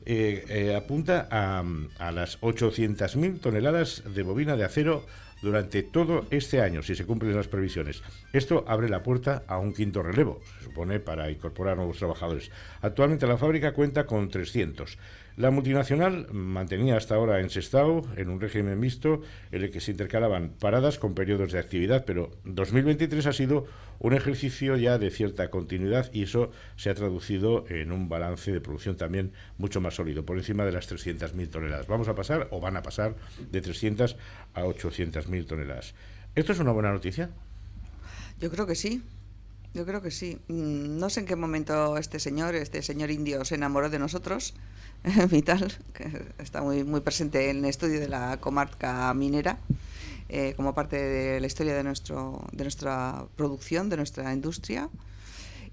[0.06, 1.62] Eh, apunta a,
[1.98, 5.04] a las 800.000 toneladas de bobina de acero
[5.44, 8.02] durante todo este año, si se cumplen las previsiones.
[8.32, 12.50] Esto abre la puerta a un quinto relevo, se supone, para incorporar nuevos trabajadores.
[12.80, 14.98] Actualmente la fábrica cuenta con 300.
[15.36, 19.90] La multinacional mantenía hasta ahora en Sestao, en un régimen mixto, en el que se
[19.90, 23.66] intercalaban paradas con periodos de actividad, pero 2023 ha sido
[23.98, 28.60] un ejercicio ya de cierta continuidad y eso se ha traducido en un balance de
[28.60, 31.88] producción también mucho más sólido, por encima de las 300.000 toneladas.
[31.88, 33.16] Vamos a pasar, o van a pasar,
[33.50, 34.16] de 300
[34.54, 35.94] a 800.000 toneladas.
[36.36, 37.30] ¿Esto es una buena noticia?
[38.38, 39.02] Yo creo que sí.
[39.74, 40.38] Yo creo que sí.
[40.46, 44.54] Mm, no sé en qué momento este señor, este señor indio, se enamoró de nosotros,
[45.30, 49.58] Vital, que está muy, muy presente en el estudio de la comarca minera,
[50.28, 54.88] eh, como parte de la historia de, nuestro, de nuestra producción, de nuestra industria.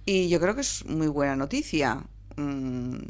[0.03, 2.03] Y yo creo que es muy buena noticia.
[2.37, 3.03] Mm,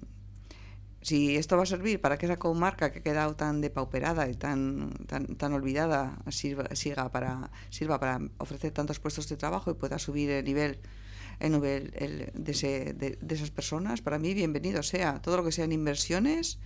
[1.01, 4.35] si esto va a servir para que esa comarca que ha quedado tan depauperada y
[4.35, 9.73] tan, tan, tan olvidada sirva, siga para, sirva para ofrecer tantos puestos de trabajo y
[9.73, 10.77] pueda subir el nivel,
[11.39, 15.21] el nivel el, de, ese, de, de, esas personas, para mí bienvenido sea.
[15.21, 16.59] Todo lo que sean inversiones,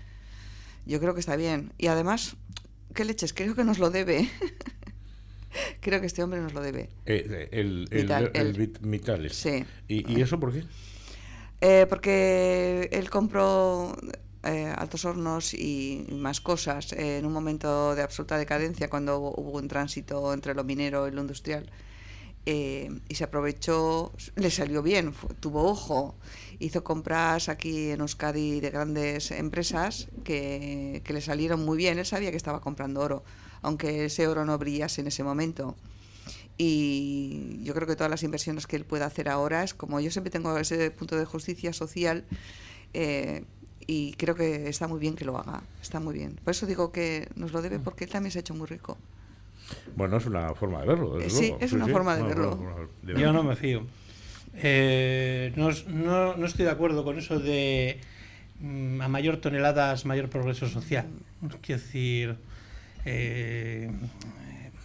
[0.86, 1.72] yo creo que está bien.
[1.78, 2.36] Y además,
[2.94, 3.34] ¿qué leches?
[3.34, 4.30] Creo que nos lo debe.
[5.80, 6.90] creo que este hombre nos lo debe.
[7.06, 9.34] Eh, el, el, Vital, el, el, Vitales.
[9.34, 9.64] Sí.
[9.88, 10.66] ¿Y, ¿Y, eso por qué?
[11.62, 13.96] Eh, porque él compró
[14.46, 19.58] eh, Altos Hornos y, más cosas eh, en un momento de absoluta decadencia cuando hubo,
[19.58, 21.70] un tránsito entre lo minero y lo industrial.
[22.46, 26.16] Eh, y se aprovechó, le salió bien, tuvo ojo,
[26.60, 32.06] hizo compras aquí en Euskadi de grandes empresas que, que, le salieron muy bien, él
[32.06, 33.24] sabía que estaba comprando oro,
[33.64, 35.76] aunque ese oro no brillase en ese momento.
[36.58, 40.12] Y yo creo que todas las inversiones que él pueda hacer ahora es como yo
[40.12, 42.26] siempre tengo ese punto de justicia social.
[43.88, 46.40] Y creo que está muy bien que lo haga, está muy bien.
[46.44, 48.98] Por eso digo que nos lo debe porque él también se ha hecho muy rico.
[49.96, 51.20] Bueno, es una forma de verlo.
[51.20, 51.58] Eh, sí, luego.
[51.62, 51.92] es una sí.
[51.92, 52.56] forma de No, verlo.
[52.62, 53.86] no, no, de Yo no me fío.
[54.56, 58.00] Eh, no, no, no estoy de acuerdo con eso de
[58.60, 61.08] mm, a mayor toneladas, mayor progreso social.
[61.62, 62.36] Quiero decir,
[63.06, 63.92] eh,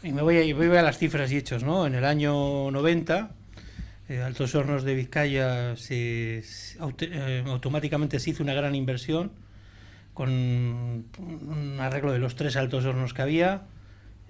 [0.02, 1.86] y me voy, a, voy a las cifras y hechos, ¿no?
[1.86, 3.30] En el año 90,
[4.10, 9.32] eh, Altos Hornos de Vizcaya se, se- eh, automáticamente se hizo una gran inversión
[10.12, 13.62] con un arreglo de los tres altos hornos que había.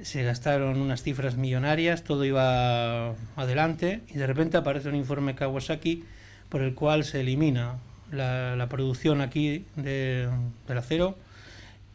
[0.01, 6.05] Se gastaron unas cifras millonarias, todo iba adelante y de repente aparece un informe Kawasaki
[6.49, 7.79] por el cual se elimina
[8.13, 10.29] la, producción aquí de,
[10.69, 11.19] del acero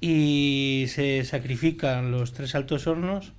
[0.01, 3.33] y se sacrifican los tres altos hornos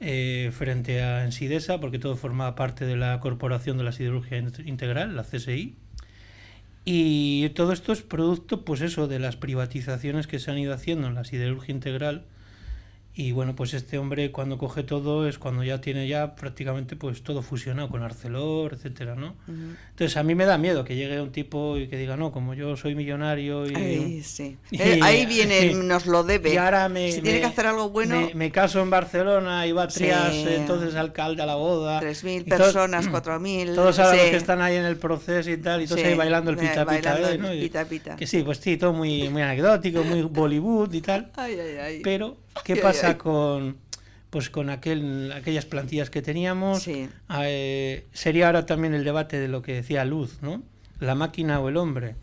[0.00, 4.66] eh, frente a Ensidesa, porque todo formaba parte de la Corporación de la Siderurgia Int-
[4.66, 5.74] Integral, la CSI.
[6.84, 11.06] Y todo esto es producto, pues eso, de las privatizaciones que se han ido haciendo
[11.08, 12.24] en la siderurgia integral.
[13.14, 17.22] Y bueno, pues este hombre cuando coge todo es cuando ya tiene ya prácticamente pues
[17.22, 19.34] todo fusionado con Arcelor, etcétera, ¿no?
[20.00, 22.54] Entonces a mí me da miedo que llegue un tipo y que diga, no, como
[22.54, 23.74] yo soy millonario y...
[23.74, 24.56] Ahí, sí.
[24.70, 26.54] y- Eh, ahí viene, nos lo debe.
[26.54, 29.72] Y ahora me, si tiene que hacer algo bueno, me, me caso en Barcelona y
[29.72, 30.46] va Trias, Sí.
[30.48, 32.00] entonces alcalde a la boda.
[32.00, 33.74] 3.000 y todos- personas, 4.000.
[33.74, 36.50] Todos ahora los que están ahí en el proceso y tal, y todos ahí bailando
[36.50, 37.34] el eh, pita pita, ¿eh?
[37.34, 37.50] el ¿no?
[37.50, 38.16] Pita pita.
[38.16, 41.30] Que sí, pues sí, todo muy, muy anecdótico, muy Bollywood y tal.
[41.36, 42.00] Ay, ay, ay.
[42.02, 43.14] Pero, ¿qué Ay, ay, pasa ay.
[43.16, 43.76] con
[44.30, 46.82] pues con aquel, aquellas plantillas que teníamos?
[46.82, 47.08] Sí.
[47.42, 50.62] Eh, sería ahora también el debate de lo que decía Luz, ¿no?
[51.00, 52.14] La máquina o el hombre.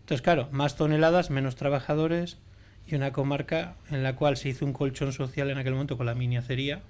[0.00, 2.38] Entonces, claro, más toneladas, menos trabajadores
[2.86, 6.06] y una comarca en la cual se hizo un colchón social en aquel momento con
[6.06, 6.82] la mini acería,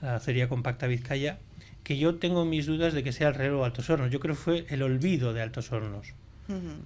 [0.00, 1.38] la acería compacta Vizcaya,
[1.82, 4.10] que yo tengo mis dudas de que sea el reloj Altos Hornos.
[4.12, 6.14] Yo creo que fue el olvido de Altos Hornos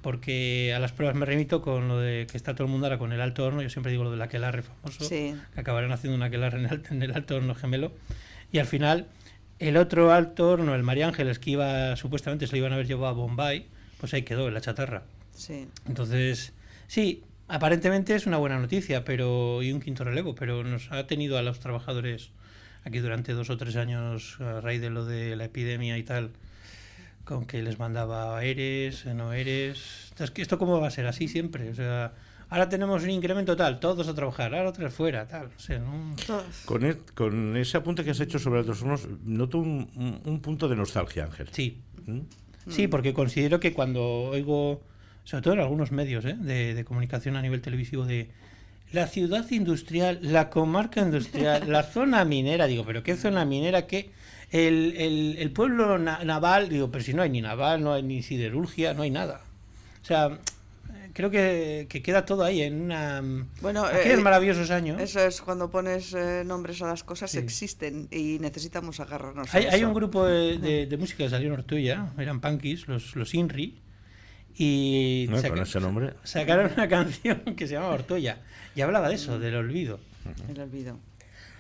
[0.03, 2.98] Porque a las pruebas me remito con lo de que está todo el mundo ahora
[2.98, 5.35] con el alto horno, yo siempre digo lo del aquelarre famoso, Sí.
[5.55, 7.92] que acabarán haciendo un aquelarre en el, en el alto horno gemelo,
[8.51, 9.07] y al final
[9.59, 12.87] el otro alto horno, el María Ángeles, que iba, supuestamente se lo iban a haber
[12.88, 13.66] llevado a Bombay,
[14.01, 15.05] pues ahí quedó, en la chatarra.
[15.33, 15.68] Sí.
[15.87, 16.53] Entonces,
[16.88, 21.38] sí, aparentemente es una buena noticia, pero y un quinto relevo, pero nos ha tenido
[21.38, 22.31] a los trabajadores
[22.85, 26.31] aquí durante dos o tres años a raíz de lo de la epidemia y tal,
[27.24, 30.08] con que les mandaba eres, no eres.
[30.11, 31.06] Entonces, ¿que ¿esto cómo va a ser?
[31.06, 31.70] Así siempre.
[31.70, 32.12] O sea,
[32.50, 35.48] ahora tenemos un incremento tal, todos a trabajar, ahora otros fuera, tal.
[35.50, 36.14] No sé, ¿no?
[36.64, 40.68] Con, con ese apunte que has hecho sobre Altos Hornos, noto un, un- un punto
[40.68, 41.48] de nostalgia, Ángel.
[41.52, 42.20] Sí, ¿Mm?
[42.68, 44.82] Sí, porque considero que cuando oigo,
[45.24, 46.37] sobre todo en algunos medios ¿eh?
[46.38, 48.30] de, de comunicación a nivel televisivo, de
[48.92, 53.87] la ciudad industrial, la comarca industrial, la zona minera, digo, pero ¿qué zona minera?
[53.88, 54.11] ¿Qué?
[54.52, 58.02] El, el, el pueblo na- naval, digo, pero si no hay ni naval, no hay
[58.02, 59.40] ni siderurgia, no hay nada.
[60.02, 60.38] O sea,
[61.14, 63.22] creo que, que queda todo ahí en una...
[63.62, 65.00] Bueno, aquellos eh, maravillosos años.
[65.00, 67.38] Eso es cuando pones eh, nombres a las cosas, Sí.
[67.38, 71.54] existen y necesitamos agarrarnos a Hay, un grupo de, de- de música que salió en
[71.54, 73.78] Ortuella, eran punkis, los, los Inri,
[74.54, 76.12] y No, saca- con ese nombre.
[76.24, 78.38] sacaron una canción que se llama Ortoya
[78.74, 79.98] y hablaba de eso, del olvido.
[80.48, 80.98] El olvido.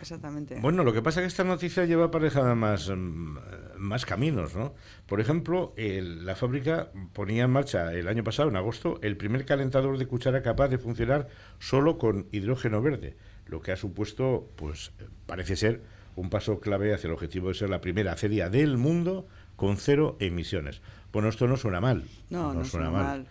[0.02, 0.58] Exactamente.
[0.60, 3.36] Bueno, lo que pasa es que esta noticia lleva aparejada más, mm,
[3.78, 4.74] más caminos, ¿no?
[5.06, 9.44] Por ejemplo, el- la fábrica ponía en marcha el año pasado, en agosto, el primer
[9.44, 11.28] calentador de cuchara capaz de funcionar
[11.60, 14.90] solo con hidrógeno verde, lo que ha supuesto, pues,
[15.26, 15.80] parece ser
[16.16, 20.16] un paso clave hacia el objetivo de ser la primera acería del mundo con cero
[20.18, 20.82] emisiones.
[21.12, 22.04] Bueno, esto no suena mal.
[22.28, 23.26] No, no, suena, mal.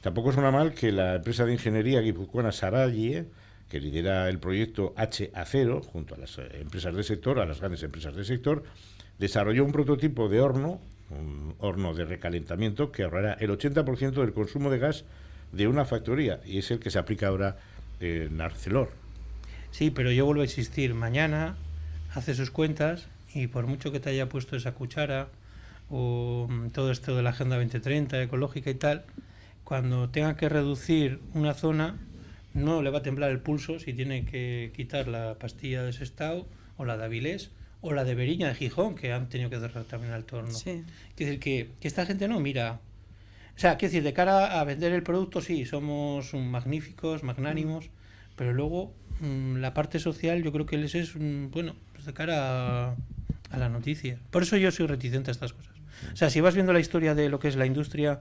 [0.00, 3.26] Tampoco suena mal que la empresa de ingeniería guipuzcoana Saralle,
[3.68, 7.82] que lidera el proyecto HA0, junto a las eh, empresas del sector, a las grandes
[7.82, 8.62] empresas del sector,
[9.18, 14.70] desarrolló un prototipo de horno, un horno de recalentamiento, que ahorrará el 80% del consumo
[14.70, 15.04] de gas
[15.52, 17.56] de una factoría, y es el que se aplica ahora
[18.00, 18.90] en Arcelor.
[19.70, 21.56] Sí, pero yo vuelvo a insistir, mañana
[22.14, 25.28] hace sus cuentas y por mucho que te haya puesto esa cuchara
[25.90, 29.04] o mm, todo esto de la Agenda 2030 ecológica y tal,
[29.64, 31.96] cuando tenga que reducir una zona,
[32.56, 36.46] no le va a temblar el pulso si tiene que quitar la pastilla de Sestao
[36.76, 37.50] o la de Avilés
[37.82, 40.52] o la de Beriña de Gijón, que han tenido que cerrar también al torno.
[40.52, 40.82] Sí.
[41.14, 42.80] Quiere decir que, que esta gente no mira.
[43.54, 47.90] O sea, quiero decir, de cara a vender el producto, sí, somos mm, magníficos, magnánimos,
[48.34, 52.12] pero luego mm, la parte social yo creo que les es, mm, bueno, pues de
[52.12, 52.96] cara a,
[53.50, 54.18] a la noticia.
[54.30, 55.74] Por eso yo soy reticente a estas cosas.
[56.12, 58.20] O sea, si vas viendo la historia de lo que es la industria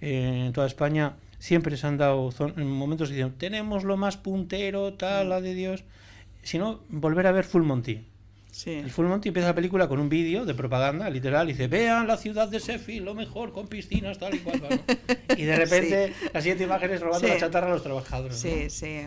[0.00, 4.94] eh, en toda España, siempre se han dado en momentos diciendo, tenemos lo más puntero,
[4.94, 5.84] tal, la de Dios.
[6.42, 8.06] Si no, volver a ver Full Monty.
[8.50, 8.70] Sí.
[8.70, 12.06] El Full Monty empieza la película con un vídeo de propaganda, literal, y dice, vean
[12.06, 14.62] la ciudad de Sheffield, lo mejor, con piscinas, tal y cual.
[14.62, 14.68] ¿no?
[15.36, 17.34] Y de repente, la siguiente imagen es robando Sí.
[17.34, 18.36] la chatarra a los trabajadores.
[18.36, 18.70] Sí, ¿no?
[18.70, 19.00] sí.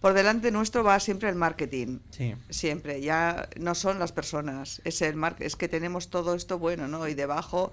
[0.00, 1.98] Por delante nuestro va siempre el marketing.
[2.10, 2.34] Sí.
[2.50, 6.86] Siempre, ya no son las personas, es el mar es que tenemos todo esto bueno,
[6.88, 7.06] ¿no?
[7.08, 7.72] Y debajo,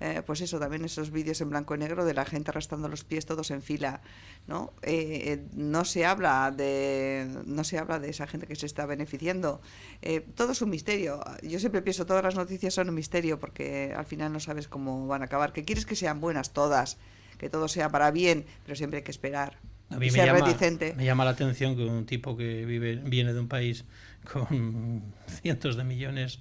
[0.00, 3.04] eh, pues eso, también esos vídeos en blanco y negro de la gente arrastrando los
[3.04, 4.02] pies todos en fila,
[4.46, 4.72] ¿no?
[4.82, 8.86] Eh, eh, no se habla de no se habla de esa gente que se está
[8.86, 9.60] beneficiando.
[10.02, 11.20] Eh, todo es un misterio.
[11.42, 15.06] Yo siempre pienso todas las noticias son un misterio porque al final no sabes cómo
[15.06, 15.52] van a acabar.
[15.52, 16.98] Que quieres que sean buenas todas,
[17.38, 19.58] que todo sea para bien, pero siempre hay que esperar.
[19.90, 20.94] A mí y me ser llama, reticente.
[20.96, 23.84] me llama la atención que un tipo que vive, viene de un país
[24.32, 26.40] con cientos de millones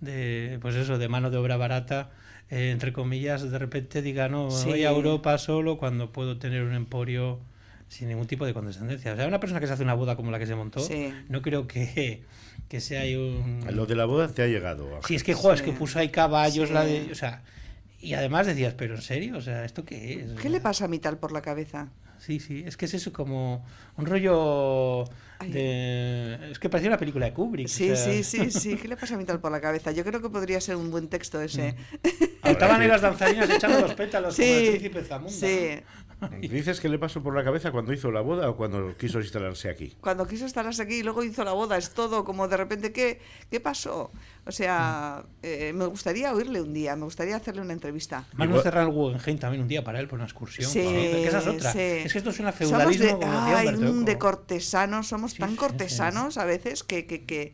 [0.00, 2.10] de, pues eso, de mano de obra barata,
[2.50, 4.68] eh, entre comillas, de repente diga, no, Sí.
[4.68, 7.40] voy a Europa solo cuando puedo tener un emporio
[7.88, 9.12] sin ningún tipo de condescendencia.
[9.12, 11.12] O sea, una persona que se hace una boda como la que se montó, Sí.
[11.28, 12.22] no creo que,
[12.68, 13.64] que sea ahí un...
[13.70, 14.86] Lo de la boda te ha llegado.
[14.96, 15.02] Ángel.
[15.06, 15.70] Sí, es que, joder, es Sí.
[15.70, 17.08] que puso ahí caballos, la de...
[17.12, 17.42] O sea,
[18.00, 20.32] y además decías, pero en serio, o sea, ¿esto qué es?
[20.40, 21.88] ¿Qué le pasa a mi tal por la cabeza?
[22.24, 25.04] Sí, sí, es que es eso como un rollo
[25.44, 26.38] de...
[26.52, 27.66] Es que parecía una película de Kubrick.
[27.66, 28.76] o Sí, sea, sí, sí, sí.
[28.76, 29.90] ¿Qué le pasa a mi tal por la cabeza?
[29.90, 31.74] Yo creo que podría ser un buen texto ese.
[32.44, 32.88] Estaban Ahora ahí sí.
[32.88, 35.32] las danzarinas echando los pétalos como el príncipe Zamunda.
[35.32, 35.80] sí.
[36.40, 39.68] ¿Dices que le pasó por la cabeza cuando hizo la boda o cuando quiso instalarse
[39.68, 39.94] aquí?
[40.00, 43.20] Cuando quiso estarse aquí y luego hizo la boda, es todo como de repente, ¿qué,
[43.50, 44.10] qué pasó?
[44.46, 48.24] O sea, eh, me gustaría oírle un día, me gustaría hacerle una entrevista.
[48.34, 50.70] Manu Igual- Serrano Guggenheim también un día para él por una excursión.
[50.70, 51.72] Sí, que esa es otra.
[51.72, 51.78] sí.
[51.78, 55.38] Es que esto es una Somos feudalismo de, como ay, mm, de cortesanos, somos Sí,
[55.38, 55.58] tan sí, sí.
[55.60, 57.52] cortesanos a veces que, que, que-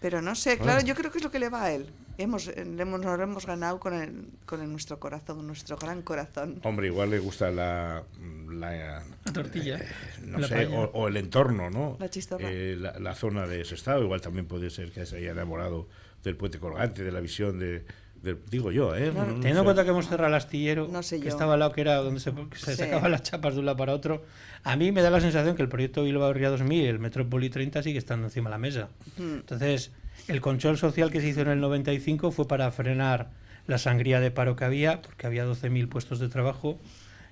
[0.00, 1.90] Pero no sé, claro, yo creo que es lo que le va a él.
[2.18, 6.02] Hemos, eh, hemos- nos lo hemos ganado con, el, con el- nuestro corazón, nuestro gran
[6.02, 6.60] corazón.
[6.64, 8.02] Hombre, igual le gusta la,
[8.50, 9.76] la, La tortilla.
[9.78, 9.86] eh,
[10.24, 11.96] no La sé, o, o el entorno, ¿no?
[12.00, 12.48] La chistorra.
[12.50, 15.88] Eh, la, la zona de ese estado, igual también puede ser que se haya enamorado
[16.24, 17.84] del puente colgante, de la visión de,
[18.22, 19.12] del- digo yo, ¿eh?
[19.14, 19.62] No, No- Teniendo en sé.
[19.64, 22.20] cuenta que hemos cerrado el astillero, No sé que estaba al lado, que era donde
[22.20, 22.76] se, se Sí.
[22.76, 24.24] sacaban las chapas de un lado para otro,
[24.64, 27.82] a mí me da la sensación que el proyecto Bilbao Ría 2000, el Metrópoli 30,
[27.82, 28.88] sigue estando encima de la mesa.
[29.18, 29.34] Mm.
[29.40, 29.92] Entonces,
[30.28, 33.30] el control social que se hizo en el 95 fue para frenar
[33.66, 36.78] la sangría de paro que había, porque había 12.000 puestos de trabajo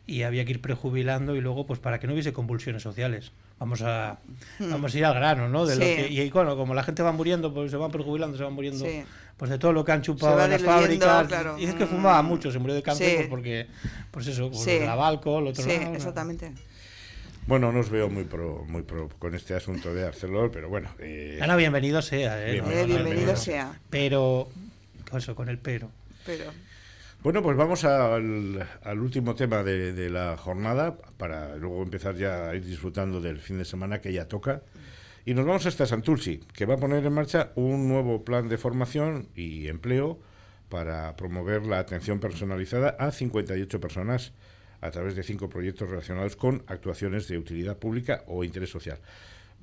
[0.06, 3.32] y había que ir prejubilando y luego, pues para que no hubiese convulsiones sociales.
[3.58, 4.18] Vamos a,
[4.58, 5.64] vamos a ir al grano, ¿no?
[5.64, 5.88] De lo Hmm.
[5.96, 8.84] Que, y bueno, como la gente va muriendo, pues se van prejubilando, se van muriendo,
[8.84, 9.04] Sí.
[9.36, 11.28] pues de todo lo que han chupado en las fábricas.
[11.28, 11.56] claro.
[11.58, 13.14] Y es que fumaba mucho, se murió de cáncer Sí.
[13.16, 13.66] pues porque,
[14.10, 14.80] pues eso, pues Sí.
[14.80, 15.96] la alcohol, otro Sí, lado, ¿no?
[17.46, 20.88] Bueno, no os veo muy pro, muy pro con este asunto de Arcelor, pero bueno.
[20.98, 22.48] eh, Ah, no, bienvenido sea, ¿eh?
[22.48, 23.36] Eh, bienvenido bienvenido.
[23.36, 23.78] sea.
[23.90, 24.48] Pero,
[25.10, 25.90] con eso, con el pero.
[26.24, 26.44] Pero
[27.22, 32.48] Bueno, pues vamos al, al último tema de, de la jornada para luego empezar ya
[32.48, 34.62] a ir disfrutando del fin de semana que ya toca.
[35.26, 38.56] Y nos vamos hasta Santulsi, que va a poner en marcha un nuevo plan de
[38.56, 40.18] formación y empleo
[40.70, 44.32] para promover la atención personalizada a 58 personas
[44.84, 48.98] a través de cinco proyectos relacionados con actuaciones de utilidad pública o interés social.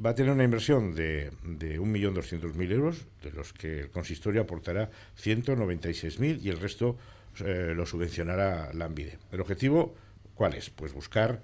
[0.04, 4.90] Va a tener una inversión de, de 1.200.000 euros, de los que el consistorio aportará
[5.22, 6.98] 196.000 y el resto
[7.46, 9.20] eh, lo subvencionará la ANVIDE.
[9.32, 9.94] El objetivo,
[10.34, 10.72] ¿cuál es?
[10.72, 11.40] Pues buscar,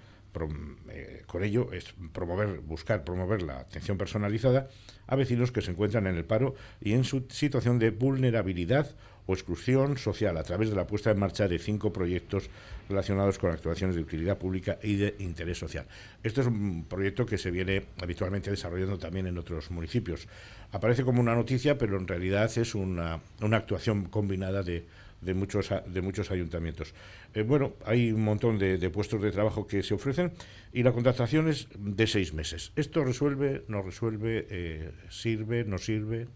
[0.89, 4.69] eh, con ello, es promover, buscar promover la atención personalizada
[5.05, 8.95] a vecinos que se encuentran en el paro y en su situación de vulnerabilidad
[9.28, 12.49] o exclusión social a través de la puesta en marcha de cinco proyectos
[12.89, 15.86] relacionados con actuaciones de utilidad pública y de interés social.
[16.23, 20.28] Esto es un proyecto que se viene habitualmente desarrollando también en otros municipios.
[20.71, 24.86] Aparece como una noticia, pero en realidad es una, una actuación combinada de,
[25.21, 26.93] de muchos, de muchos ayuntamientos.
[27.34, 30.32] Eh, bueno, hay un montón de, puestos de trabajo que se ofrecen
[30.73, 32.71] y la contratación es de seis meses.
[32.75, 36.28] ¿Esto resuelve, no resuelve, eh, sirve, no sirve?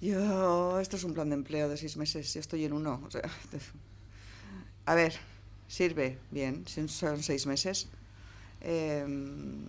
[0.00, 3.00] Yo, esto es un plan de empleo de seis meses, yo estoy en uno.
[4.86, 5.14] a ver,
[5.68, 7.88] sirve, bien, son seis meses.
[8.60, 9.66] Em,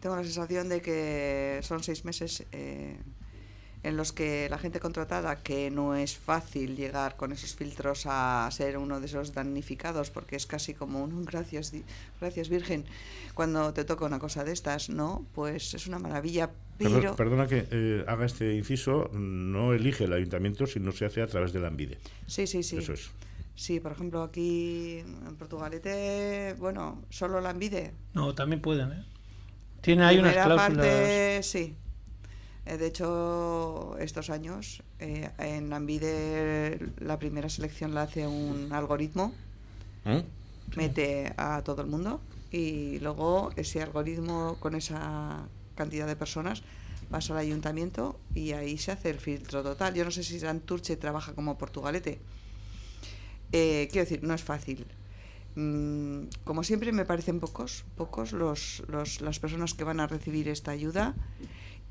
[0.00, 2.96] tengo la sensación de que son seis meses eh,
[3.84, 8.48] en los que la gente contratada, que no es fácil llegar con esos filtros a
[8.50, 11.72] ser uno de esos damnificados, porque es casi como un gracias,
[12.18, 12.86] gracias Virgen,
[13.34, 15.26] cuando te toca una cosa de estas, ¿no?
[15.34, 16.50] Pues es una maravilla.
[16.78, 17.14] Pero...
[17.14, 21.52] Perdona que eh, haga este inciso, no elige el ayuntamiento, sino se hace a través
[21.52, 21.98] de la ANVIDE.
[22.26, 22.78] Sí, sí, sí.
[22.78, 23.10] Eso es.
[23.54, 27.92] Sí, por ejemplo, aquí en Portugalete, bueno, solo la ANVIDE.
[28.14, 29.04] No, también pueden, ¿eh?
[29.82, 30.70] Tiene ahí unas cláusulas.
[30.70, 31.76] Parte, sí,
[32.64, 39.34] de hecho, estos años eh, en Ambide la primera selección la hace un algoritmo,
[40.06, 40.24] ¿Eh?
[40.76, 46.62] mete a todo el mundo y luego ese algoritmo con esa cantidad de personas
[47.10, 49.94] pasa al ayuntamiento y ahí se hace el filtro total.
[49.94, 52.18] Yo no sé si Santurce trabaja como Portugalete.
[53.50, 54.86] quiero decir, no es fácil.
[55.56, 60.48] Mm, como siempre me parecen pocos, pocos los, los, las personas que van a recibir
[60.48, 61.14] esta ayuda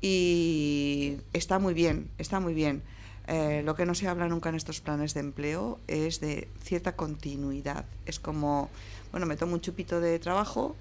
[0.06, 2.82] y está muy bien, está muy bien.
[3.26, 6.94] Eh, lo que no se habla nunca en estos planes de empleo es de cierta
[6.94, 7.86] continuidad.
[8.04, 8.68] Es como,
[9.12, 10.76] bueno, me tomo un chupito de trabajo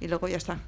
[0.00, 0.58] y luego ya está.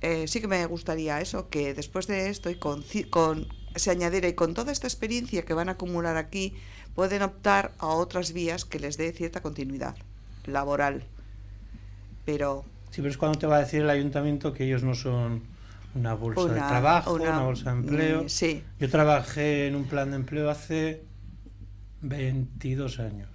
[0.00, 3.46] Eh, sí que me gustaría eso, que después de esto y con, con,
[3.76, 6.54] se añadiera y con toda esta experiencia que van a acumular aquí,
[6.94, 9.96] pueden optar a otras vías que les dé cierta continuidad
[10.46, 11.04] laboral.
[12.24, 12.64] Pero...
[12.90, 15.51] Sí, pero es cuando te va a decir el ayuntamiento que ellos no son
[15.94, 18.28] una bolsa de trabajo, una, bolsa de empleo.
[18.28, 18.62] Sí.
[18.78, 21.04] Yo trabajé en un plan de empleo hace
[22.00, 23.28] 22 años,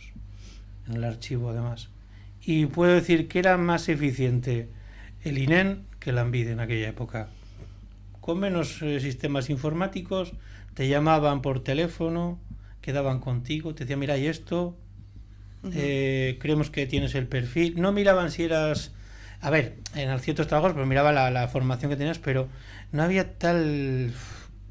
[0.88, 1.89] en el archivo además.
[2.41, 4.70] Y puedo decir que era más eficiente
[5.24, 7.30] el INEN que el ANVID en aquella época.
[8.22, 10.34] Con menos eh, sistemas informáticos,
[10.74, 12.39] te llamaban por teléfono,
[12.82, 14.78] quedaban contigo, te decían, mira, y esto,
[15.74, 17.80] eh, creemos que tienes el perfil.
[17.82, 18.93] No miraban si eras
[19.41, 22.47] a ver, en ciertos trabajos pues miraba la, formación que tenías, pero
[22.91, 24.13] no había tal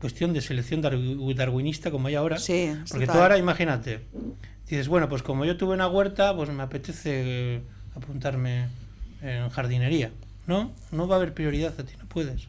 [0.00, 2.38] cuestión de selección darwinista como hay ahora.
[2.38, 4.00] Sí, porque tú ahora imagínate,
[4.68, 7.62] dices, bueno, pues como yo tuve una huerta, pues me apetece
[7.94, 8.68] apuntarme
[9.22, 10.10] en jardinería.
[10.46, 12.48] No, no va a haber prioridad a ti, no puedes,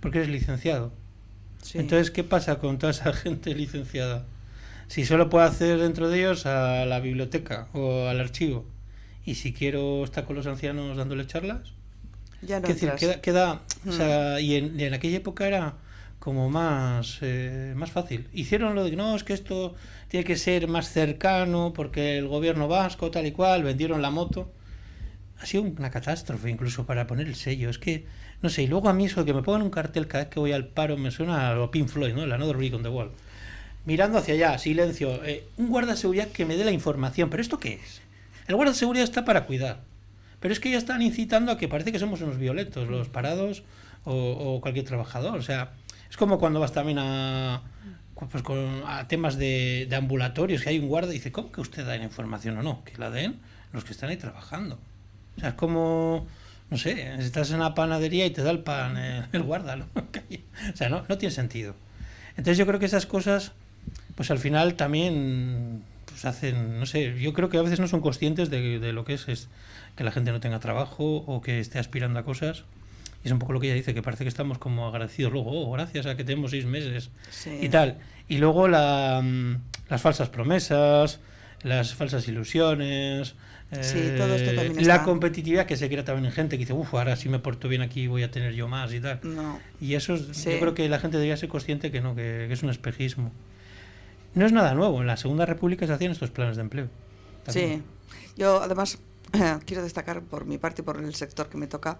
[0.00, 0.92] porque eres licenciado.
[1.74, 4.24] Entonces, ¿qué pasa con toda esa gente licenciada?
[4.88, 8.66] Si solo puedo hacer dentro de ellos a la biblioteca o al archivo,
[9.24, 11.72] y si quiero estar con los ancianos dándole charlas,
[12.42, 14.44] ya no decir, queda, queda o sea, mm.
[14.44, 15.74] y en, aquella época era
[16.18, 18.28] como más, eh, más fácil.
[18.32, 19.74] Hicieron lo de no, es que esto
[20.08, 24.52] tiene que ser más cercano porque el gobierno vasco, tal y cual, vendieron la moto.
[25.40, 27.70] Ha sido una catástrofe incluso para poner el sello.
[27.70, 28.06] Es que,
[28.40, 30.32] no sé, y luego a mí eso de que me pongan un cartel cada vez
[30.32, 32.24] que voy al paro me suena a lo Pink Floyd, ¿no?
[32.26, 33.10] La Another Brick on the Wall.
[33.84, 35.24] Mirando hacia allá, silencio.
[35.24, 37.30] Eh, un guarda de seguridad que me dé la información.
[37.30, 38.01] ¿Pero esto qué es?
[38.46, 39.80] El guardia de seguridad está para cuidar.
[40.40, 43.62] Pero es que ya están incitando a que parece que somos unos violentos, los parados
[44.04, 45.38] o, cualquier trabajador.
[45.38, 45.72] O sea,
[46.10, 47.62] es como cuando vas también a,
[48.14, 48.42] pues
[48.86, 52.02] a temas de, ambulatorios, que hay un guardia y dice, ¿cómo que usted da la
[52.02, 52.82] información o no?
[52.84, 53.38] Que la den
[53.72, 54.78] los que están ahí trabajando.
[55.36, 56.26] O sea, es como,
[56.70, 58.96] no sé, estás en la panadería y te da el pan
[59.32, 59.76] el, guarda.
[59.94, 61.76] o sea, no, no tiene sentido.
[62.30, 63.52] Entonces yo creo que esas cosas,
[64.16, 65.84] pues al final también
[66.22, 69.14] pues hacen, no sé, yo creo que a veces no son conscientes de, lo que
[69.14, 69.48] es, es,
[69.96, 72.64] que la gente no tenga trabajo o que esté aspirando a cosas.
[73.24, 75.50] Y es un poco lo que ella dice, que parece que estamos como agradecidos luego,
[75.50, 77.10] oh, gracias a que tenemos seis meses
[77.60, 77.98] y tal.
[78.28, 79.56] Y luego la, mm,
[79.88, 81.20] las falsas promesas,
[81.62, 83.34] las falsas ilusiones,
[83.72, 87.38] eh, la competitividad que se crea también en gente que dice, uff, ahora si me
[87.38, 89.20] porto bien aquí voy a tener yo más y tal.
[89.80, 92.70] Y eso yo creo que la gente debería ser consciente que no, que es un
[92.70, 93.32] espejismo.
[94.34, 96.88] No es nada nuevo, en la Segunda República se hacían estos planes de empleo.
[97.48, 97.82] Sí,
[98.36, 98.98] yo además
[99.66, 101.98] quiero destacar por mi parte y por el sector que me toca,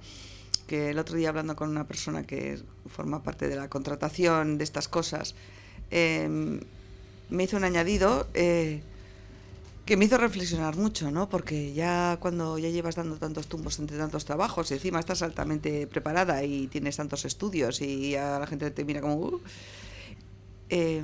[0.67, 4.65] que el otro día hablando con una persona que forma parte de la contratación de
[4.65, 5.35] estas cosas,
[5.91, 6.61] em,
[7.29, 8.83] me hizo un añadido eh,
[9.85, 11.29] que me hizo reflexionar mucho, ¿no?
[11.29, 15.87] Porque ya cuando ya llevas dando tantos tumbos entre tantos trabajos y encima estás altamente
[15.87, 19.17] preparada y tienes tantos estudios y a la gente te mira como...
[19.17, 19.41] Uh,
[20.75, 21.03] eh,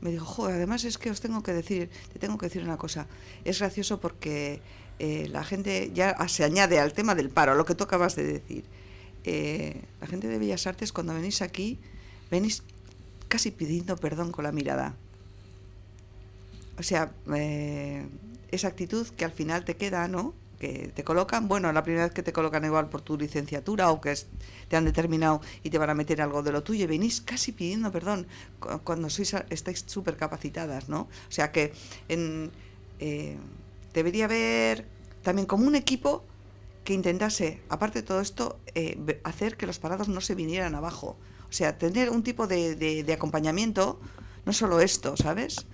[0.00, 2.78] me dijo, joder, además es que os tengo que decir, te tengo que decir una
[2.78, 3.06] cosa.
[3.44, 4.62] Es gracioso porque
[4.98, 8.24] eh, la gente ya se añade al tema del paro, lo que tú acabas de
[8.24, 8.64] decir.
[9.24, 11.78] Eh, la gente de Bellas Artes, cuando venís aquí,
[12.30, 12.62] venís
[13.28, 14.94] casi pidiendo perdón con la mirada.
[16.78, 17.12] o sea,
[18.50, 20.32] esa actitud que al final te queda, ¿no?
[20.60, 24.00] Que te colocan, bueno, la primera vez que te colocan igual por tu licenciatura o
[24.00, 24.14] que
[24.68, 27.50] te han determinado y te van a meter algo de lo tuyo, y venís casi
[27.50, 28.26] pidiendo perdón
[28.84, 31.00] cuando sois estáis súper capacitadas, ¿no?
[31.00, 31.72] O sea que
[32.08, 32.50] en,
[32.98, 33.38] eh,
[33.94, 34.86] debería haber
[35.22, 36.24] también como un equipo
[36.84, 41.16] que intentase, aparte de todo esto, eh, hacer que los parados no se vinieran abajo.
[41.48, 43.98] O sea, tener un tipo de, de acompañamiento,
[44.44, 45.66] no solo esto, ¿sabes?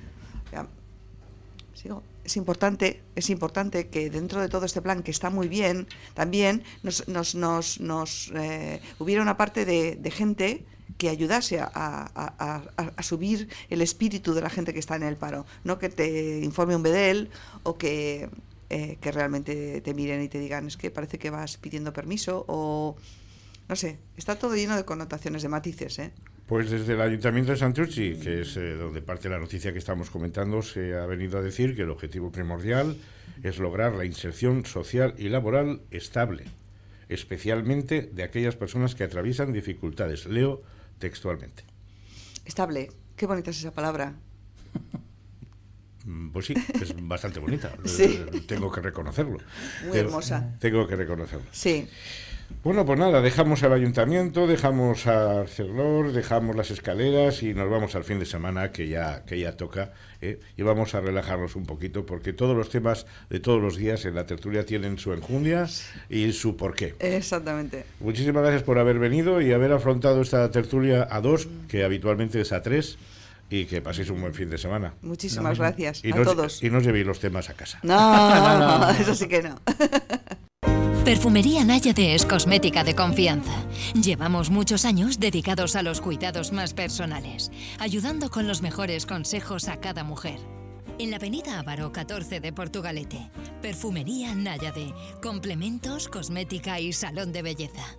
[1.75, 5.87] sigo es importante, es importante que dentro de todo este plan, que está muy bien,
[6.15, 10.67] también nos, nos, nos, nos eh, hubiera una parte de, gente
[10.99, 15.47] que ayudase a, subir el espíritu de la gente que está en el paro.
[15.63, 17.31] No que te informe un bedel
[17.63, 18.29] o que,
[18.71, 22.45] eh, que realmente te miren y te digan, es que parece que vas pidiendo permiso
[22.49, 22.97] o...
[23.69, 26.13] No sé, está todo lleno de connotaciones, de matices, ¿eh?
[26.47, 30.11] Pues desde el Ayuntamiento de Santurci, que es eh, donde parte la noticia que estamos
[30.11, 32.97] comentando, se ha venido a decir que el objetivo primordial
[33.43, 36.45] es lograr la inserción social y laboral estable,
[37.09, 40.27] especialmente de aquellas personas que atraviesan dificultades.
[40.27, 40.63] Leo
[41.01, 41.65] textualmente.
[42.45, 44.15] Estable, qué bonita es esa palabra.
[46.07, 47.73] Mm, pues sí, es bastante bonita.
[47.85, 48.25] sí.
[48.47, 49.39] Tengo que reconocerlo.
[49.89, 50.55] Muy hermosa.
[50.61, 51.47] Tengo que reconocerlo.
[51.51, 51.89] Sí.
[52.63, 57.97] Bueno, pues nada, dejamos al ayuntamiento, dejamos al Cerlor, dejamos las escaleras y nos vamos
[57.97, 60.39] al fin de semana que ya, que ya toca ¿eh?
[60.57, 64.15] y vamos a relajarnos un poquito porque todos los temas de todos los días en
[64.15, 65.67] la tertulia tienen su enjundia
[66.09, 66.95] y su porqué.
[67.01, 67.85] Exactamente.
[67.99, 72.53] Muchísimas gracias por haber venido y haber afrontado esta tertulia a dos, que habitualmente es
[72.53, 72.97] a tres
[73.51, 74.95] y que paséis un buen fin de semana.
[75.03, 76.63] Muchísimas gracias y a todos.
[76.63, 77.79] Y no os llevéis los temas a casa.
[77.83, 79.57] no, no, eso sí que no.
[81.05, 83.65] Perfumería Náyade es cosmética de confianza.
[83.95, 89.77] Llevamos muchos años dedicados a los cuidados más personales, ayudando con los mejores consejos a
[89.77, 90.41] cada mujer.
[90.99, 93.31] En la avenida Ávaro 14 de Portugalete,
[93.63, 97.99] Perfumería Náyade, complementos, cosmética y salón de belleza.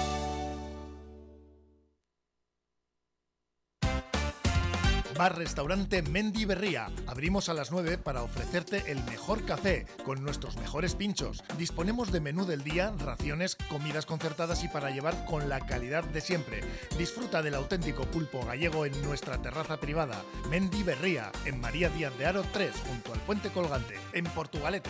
[5.21, 6.89] Bar-restaurante Mendy Berría.
[7.05, 11.43] Abrimos a las 9 para ofrecerte el mejor café con nuestros mejores pinchos.
[11.59, 16.21] Disponemos de menú del día, raciones, comidas concertadas y para llevar con la calidad de
[16.21, 16.61] siempre.
[16.97, 20.23] Disfruta del auténtico pulpo gallego en nuestra terraza privada.
[20.49, 24.89] Mendy Berría, en María Díaz de Aro 3, junto al puente colgante, en Portugalete.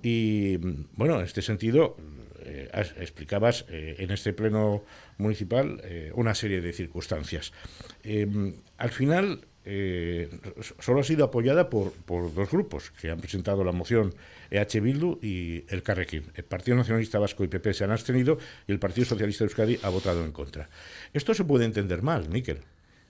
[0.03, 0.57] Y
[0.97, 1.95] bueno, en este sentido,
[2.43, 4.83] eh, explicabas en este Pleno
[5.17, 5.81] municipal
[6.15, 7.53] una serie de circunstancias.
[8.77, 10.29] al final, eh,
[10.79, 14.13] solo ha sido apoyada por, por, dos grupos que han presentado la moción
[14.51, 16.25] EH Bildu y el Carrequín.
[16.35, 18.37] El Partido Nacionalista Vasco y PP se han abstenido
[18.67, 20.69] y el Partido Socialista de Euskadi ha votado en contra.
[21.13, 22.59] Esto se puede entender mal, Níquel.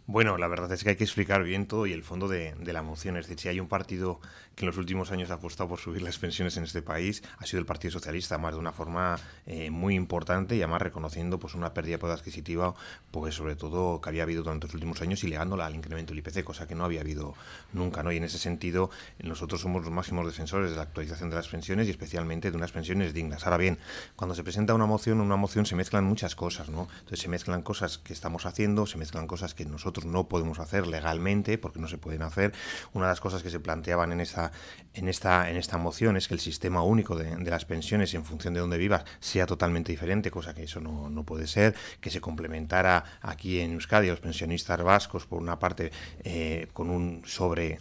[0.08, 2.84] Bueno, la verdad es que hay que explicar bien todo y el fondo de, la
[2.84, 3.18] moción.
[3.18, 4.20] Es decir, si hay un partido
[4.56, 7.46] que en los últimos años ha apostado por subir las pensiones en este país, ha
[7.48, 11.56] sido el Partido Socialista, más de una forma eh, muy importante y además reconociendo pues
[11.56, 12.76] una pérdida de poder adquisitiva,
[13.10, 16.20] pues sobre todo que había habido durante los últimos años y legándola al incremento del
[16.20, 17.34] IPC, cosa que no había habido
[17.74, 18.04] nunca.
[18.04, 18.12] ¿no?
[18.12, 18.92] Y en ese sentido,
[19.24, 22.72] nosotros somos los máximos defensores de la actualización de las pensiones y especialmente de unas
[22.72, 23.46] pensiones dignas.
[23.46, 23.80] Ahora bien,
[24.16, 26.88] cuando se presenta una moción, una moción se mezclan muchas cosas, ¿no?
[27.00, 30.88] Entonces se mezclan cosas que estamos haciendo, se mezclan cosas que nosotros no podemos hacer
[30.88, 32.54] legalmente, porque no se pueden hacer.
[32.94, 34.52] Una de las cosas que se planteaban en esta,
[34.94, 38.54] en esta, en esta moción es que el sistema único de, las pensiones en función
[38.54, 42.20] de dónde vivas sea totalmente diferente, cosa que eso no, no puede ser, que se
[42.20, 45.92] complementara aquí en Euskadi a los pensionistas vascos, por una parte,
[46.24, 47.80] eh, con un sobre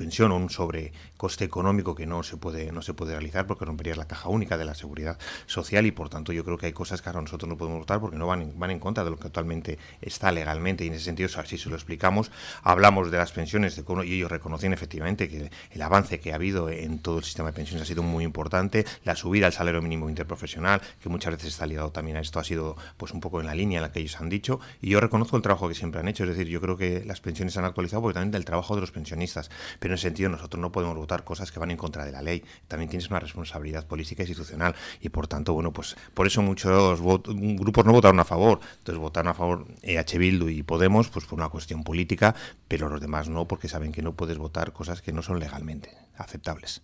[0.00, 3.94] pensión o un sobrecoste económico que no se puede no se puede realizar porque rompería
[3.94, 7.02] la caja única de la seguridad social y por tanto yo creo que hay cosas
[7.02, 9.26] que ahora nosotros no podemos votar porque no van van en contra de lo que
[9.26, 10.84] actualmente está legalmente.
[10.84, 12.30] Y en ese sentido si se lo explicamos
[12.62, 16.70] hablamos de las pensiones de, y ellos reconocen efectivamente que el avance que ha habido
[16.70, 18.86] en todo el sistema de pensiones ha sido muy importante.
[19.04, 22.44] La subida al salario mínimo interprofesional que muchas veces está ligado también a esto ha
[22.44, 24.60] sido pues un poco en la línea en la que ellos han dicho.
[24.80, 26.24] Y yo reconozco el trabajo que siempre han hecho.
[26.24, 28.92] Es decir yo creo que las pensiones han actualizado porque también del trabajo de los
[28.92, 29.50] pensionistas.
[29.78, 32.22] Pero en ese sentido nosotros no podemos votar cosas que van en contra de la
[32.22, 32.42] ley.
[32.68, 37.00] También tienes una responsabilidad política e institucional y por tanto, bueno, pues por eso muchos
[37.00, 38.60] grupos no votaron a favor.
[38.78, 42.34] Entonces votaron a favor EH Bildu y Podemos pues por una cuestión política,
[42.68, 45.96] pero los demás no porque saben que no puedes votar cosas que no son legalmente
[46.16, 46.82] aceptables.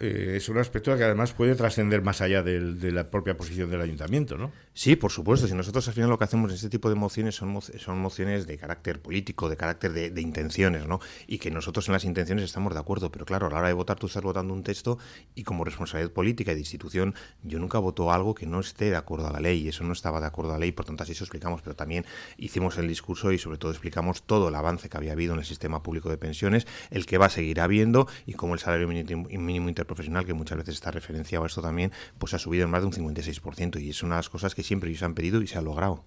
[0.00, 3.80] Eh, es un aspecto que además puede trascender más allá de la propia posición del
[3.80, 4.50] ayuntamiento, ¿no?
[4.72, 5.46] Sí, por supuesto.
[5.46, 8.48] Si nosotros al final lo que hacemos en este tipo de mociones son, son mociones
[8.48, 10.98] de carácter político, de carácter de, intenciones, ¿no?
[11.28, 13.12] Y que nosotros en las intenciones estamos de acuerdo.
[13.12, 14.98] Pero claro, a la hora de votar tú estás votando un texto
[15.36, 17.14] y como responsabilidad política y de institución,
[17.44, 19.60] yo nunca voto algo que no esté de acuerdo a la ley.
[19.60, 21.62] Y eso no estaba de acuerdo a la ley, por tanto así eso explicamos.
[21.62, 22.04] Pero también
[22.36, 25.46] hicimos el discurso y sobre todo explicamos todo el avance que había habido en el
[25.46, 29.68] sistema público de pensiones, el que va a seguir habiendo y cómo el salario mínimo
[29.84, 32.86] interprofesional, que muchas veces está referenciado a esto también, pues ha subido en más de
[32.86, 33.80] un 56%.
[33.80, 36.04] Y es una de las cosas que siempre ellos han pedido y se ha logrado.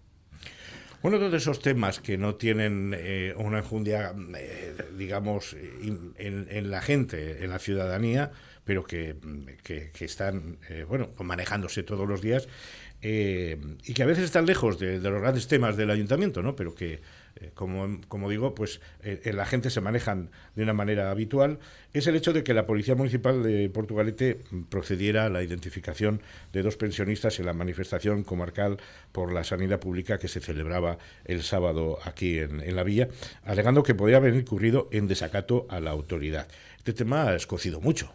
[1.03, 5.55] Bueno, todos esos temas que no tienen eh, una enjundia, eh, digamos,
[6.17, 8.32] en, la gente, en la ciudadanía,
[8.65, 9.15] pero que,
[9.99, 12.47] están, eh, bueno, manejándose todos los días
[12.99, 16.55] y que a veces están lejos de, de, los grandes temas del ayuntamiento, ¿no?
[16.55, 16.99] Pero que
[17.39, 21.59] eh, como, como, digo, pues eh, la gente se manejan de una manera habitual,
[21.93, 26.21] es el hecho de que la Policía Municipal de Portugalete procediera a la identificación
[26.53, 28.77] de dos pensionistas en la manifestación comarcal
[29.11, 33.09] por la sanidad pública que se celebraba el sábado aquí en, en la villa,
[33.43, 36.47] alegando que podría haber incurrido en desacato a la autoridad.
[36.77, 38.13] Este tema ha escocido mucho.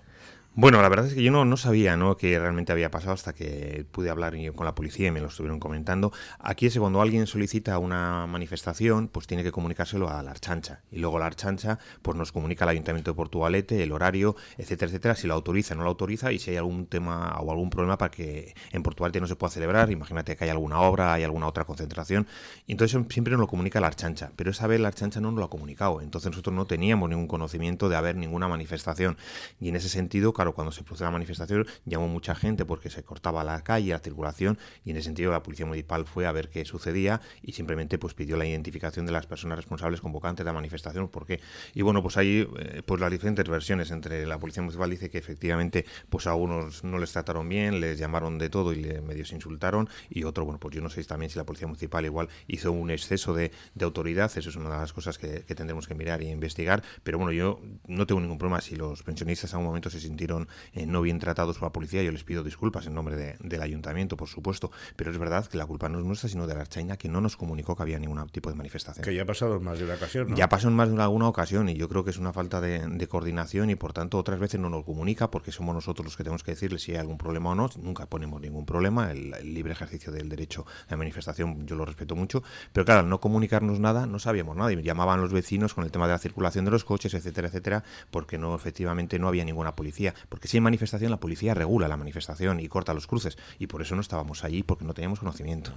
[0.55, 2.19] Bueno, la verdad es que yo no, no sabía ¿no?
[2.19, 5.59] qué realmente había pasado hasta que pude hablar con la policía y me lo estuvieron
[5.59, 6.13] comentando.
[6.39, 10.83] Aquí es que cuando alguien solicita una manifestación, pues tiene que comunicárselo a la Archancha.
[10.91, 15.15] Y luego la Archancha pues nos comunica al Ayuntamiento de Portugalete, el horario, etcétera, etcétera,
[15.15, 17.97] si lo autoriza o no lo autoriza y si hay algún tema o algún problema
[17.97, 19.91] para que en Portugalete no se pueda celebrar.
[19.91, 22.27] Imagínate que hay alguna obra, hay alguna otra concentración.
[22.67, 24.33] Y entonces siempre nos lo comunica la Archancha.
[24.37, 26.03] Pero esa vez la Archancha no nos lo ha comunicado.
[26.03, 29.17] Entonces nosotros no teníamos ningún conocimiento de haber ninguna manifestación.
[29.59, 33.05] Y en ese sentido, claro, cuando se produjo la manifestación llamó mucha gente porque se
[33.05, 36.49] cortaba la calle, la circulación y en ese sentido la policía municipal fue a ver
[36.49, 40.53] qué sucedía y simplemente pues pidió la identificación de las personas responsables convocantes de la
[40.53, 41.09] manifestación.
[41.09, 41.41] porque
[41.75, 45.19] Y bueno, pues hay eh, pues las diferentes versiones entre la policía municipal dice que
[45.19, 49.25] efectivamente pues a unos no les trataron bien, les llamaron de todo y le medio
[49.33, 52.73] insultaron y otro, bueno, pues yo no sé también si la policía municipal igual hizo
[52.73, 56.23] un exceso de, autoridad, eso es una de las cosas que, que tendremos que mirar
[56.23, 59.91] y investigar, pero bueno, yo no tengo ningún problema si los pensionistas a un momento
[59.91, 60.32] se sintieron
[60.73, 62.03] eh, no bien tratados por la policía.
[62.03, 65.67] Yo les pido disculpas en nombre del ayuntamiento, por supuesto, pero es verdad que la
[65.67, 68.23] culpa no es nuestra, sino de la China, que no nos comunicó que había ningún
[68.29, 69.05] tipo de manifestación.
[69.05, 70.37] Que ya ha pasado en más de una ocasión, ¿no?
[70.37, 73.09] Ya pasó en más de alguna ocasión y yo creo que es una falta de,
[73.09, 76.43] coordinación y por tanto otras veces no nos comunica porque somos nosotros los que tenemos
[76.43, 77.69] que decirle si hay algún problema o no.
[77.81, 79.11] Nunca ponemos ningún problema.
[79.11, 83.21] El, libre ejercicio del derecho de manifestación yo lo respeto mucho, pero claro, al no
[83.21, 86.65] comunicarnos nada no sabíamos nada y llamaban los vecinos con el tema de la circulación
[86.65, 90.15] de los coches, etcétera, etcétera, porque no efectivamente no había ninguna policía.
[90.29, 93.83] Porque si hay manifestación, la policía regula la manifestación y corta los cruces, y por
[93.83, 95.73] eso no estábamos allí, porque no teníamos conocimiento.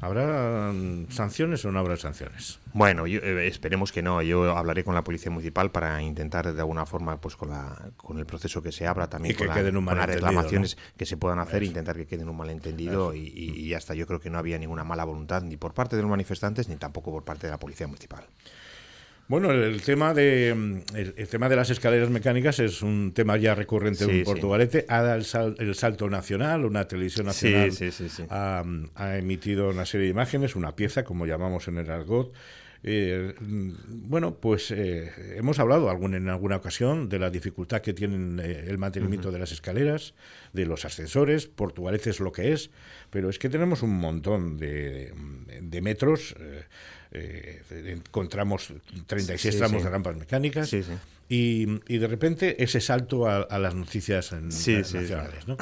[0.00, 2.58] ¿Habrá mm, sanciones o no habrá sanciones?
[2.72, 4.22] Bueno, eh, esperemos que no.
[4.22, 8.18] Yo hablaré con la policía municipal para intentar de alguna forma, pues con, la, con
[8.18, 10.82] el proceso que se abra también, con, con las reclamaciones ¿no?
[10.96, 14.20] que se puedan hacer, intentar que queden un malentendido y, y, y hasta yo creo
[14.20, 17.24] que no había ninguna mala voluntad ni por parte de los manifestantes ni tampoco por
[17.24, 18.24] parte de la policía municipal.
[19.26, 23.36] Bueno, el, el tema de el, el, tema de las escaleras mecánicas es un tema
[23.38, 24.84] ya recurrente Sí, en Portugalete.
[24.88, 28.24] Ha dado el, sal- el salto nacional, una televisión nacional Sí, sí, sí, sí.
[28.28, 28.62] Ha,
[28.94, 32.34] ha emitido una serie de imágenes, una pieza, como llamamos en el argot.
[32.86, 33.70] Eh, mm,
[34.10, 38.66] bueno, pues eh, hemos hablado algún, en alguna ocasión de la dificultad que tienen eh,
[38.68, 40.12] el mantenimiento de las escaleras,
[40.52, 41.46] de los ascensores.
[41.46, 42.70] Portugalete es lo que es,
[43.14, 45.14] pero es que tenemos un montón de,
[45.62, 46.34] de metros.
[46.40, 46.64] eh,
[47.12, 47.62] eh,
[47.96, 48.72] encontramos
[49.06, 49.84] 36 Sí, tramos sí.
[49.84, 50.82] de rampas mecánicas Sí.
[51.28, 55.46] Y, y de repente ese salto a, a las noticias en- sí, nacionales.
[55.46, 55.56] ¿no?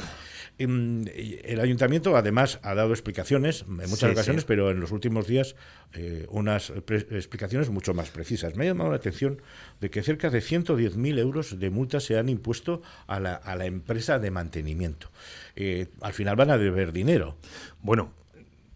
[0.59, 1.05] Em,
[1.45, 5.55] el ayuntamiento además ha dado explicaciones en muchas ocasiones, pero en los últimos días
[5.95, 8.57] eh, unas explicaciones mucho más precisas.
[8.57, 9.41] Me ha llamado la atención
[9.81, 13.67] de que cerca de 110.000 euros de multas se han impuesto a la, a la
[13.67, 15.11] empresa de mantenimiento.
[15.55, 17.37] Eh, al final van a deber dinero.
[17.81, 18.13] Bueno,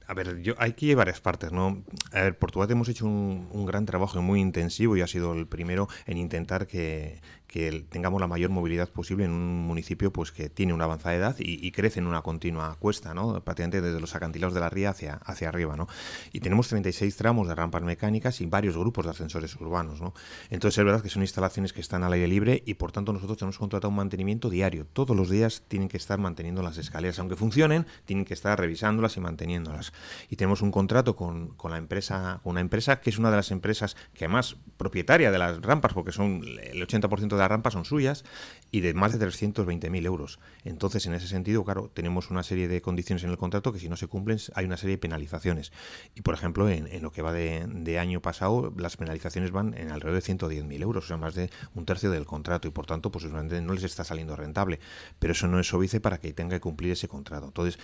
[0.09, 1.83] a ver, yo, hay que llevar varias partes, ¿no?
[2.13, 5.89] A ver, Portugal hemos hecho un, gran trabajo muy intensivo y ha sido el primero
[6.07, 10.73] en intentar que, que tengamos la mayor movilidad posible en un municipio pues que tiene
[10.73, 13.41] una avanzada edad y, y crece en una continua cuesta, ¿no?
[13.43, 15.87] Prácticamente desde los acantilados de la ría hacia, hacia arriba, ¿no?
[16.33, 20.15] Y tenemos 36 tramos de rampas mecánicas y varios grupos de ascensores urbanos, ¿no?
[20.51, 23.39] Entonces es verdad que son instalaciones que están al aire libre y por tanto nosotros
[23.39, 24.87] tenemos contratado un mantenimiento diario.
[24.93, 29.17] Todos los días tienen que estar manteniendo las escaleras, aunque funcionen, tienen que estar revisándolas
[29.17, 29.93] y manteniéndolas.
[30.29, 33.37] Y tenemos un contrato con, con la empresa, con una empresa que es una de
[33.37, 37.73] las empresas que además propietaria de las rampas, porque son el 80% de las rampas
[37.73, 38.25] son suyas
[38.71, 40.39] y de más de 320.000 euros.
[40.65, 43.89] Entonces, en ese sentido, claro, tenemos una serie de condiciones en el contrato que si
[43.89, 45.73] no se cumplen hay una serie de penalizaciones.
[46.15, 50.23] Y, por ejemplo, en, lo que va de, año pasado, las penalizaciones van en alrededor
[50.23, 53.25] de 110.000 euros, o sea, más de un tercio del contrato y, por tanto, pues
[53.25, 54.81] no les está saliendo rentable.
[55.19, 57.47] Pero eso no es óbice para que tenga que cumplir ese contrato.
[57.47, 57.79] Entonces,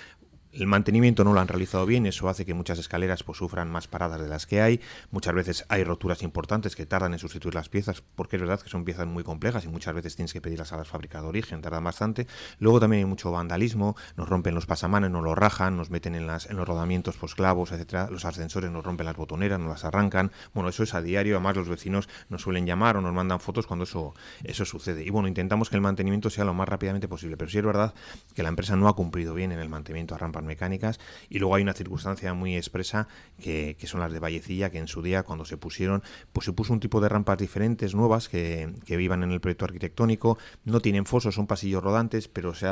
[0.52, 3.88] el mantenimiento no lo han realizado bien, eso hace que muchas escaleras pues, sufran más
[3.88, 4.80] paradas de las que hay.
[5.10, 8.68] Muchas veces hay roturas importantes que tardan en sustituir las piezas, porque es verdad que
[8.68, 11.62] son piezas muy complejas y muchas veces tienes que pedirlas a las fábricas de origen,
[11.62, 12.26] tardan bastante.
[12.58, 16.26] Luego también hay mucho vandalismo, nos rompen los pasamanes, nos los rajan, nos meten en,
[16.26, 18.08] las, en los rodamientos pues, clavos, etcétera.
[18.10, 20.32] Los ascensores nos rompen las botoneras, nos las arrancan.
[20.52, 23.66] Bueno, eso es a diario, además los vecinos nos suelen llamar o nos mandan fotos
[23.66, 25.02] cuando eso, eso sucede.
[25.02, 27.94] Y bueno, intentamos que el mantenimiento sea lo más rápidamente posible, pero sí es verdad
[28.34, 31.62] que la empresa no ha cumplido bien en el mantenimiento a mecánicas y luego hay
[31.62, 33.08] una circunstancia muy expresa
[33.40, 36.72] que, son las de Vallecilla, que en su día cuando se pusieron, pues se puso
[36.72, 41.04] un tipo de rampas diferentes, nuevas, que, que vivan en el proyecto arquitectónico, no tienen
[41.04, 42.66] fosos, son pasillos rodantes, pero se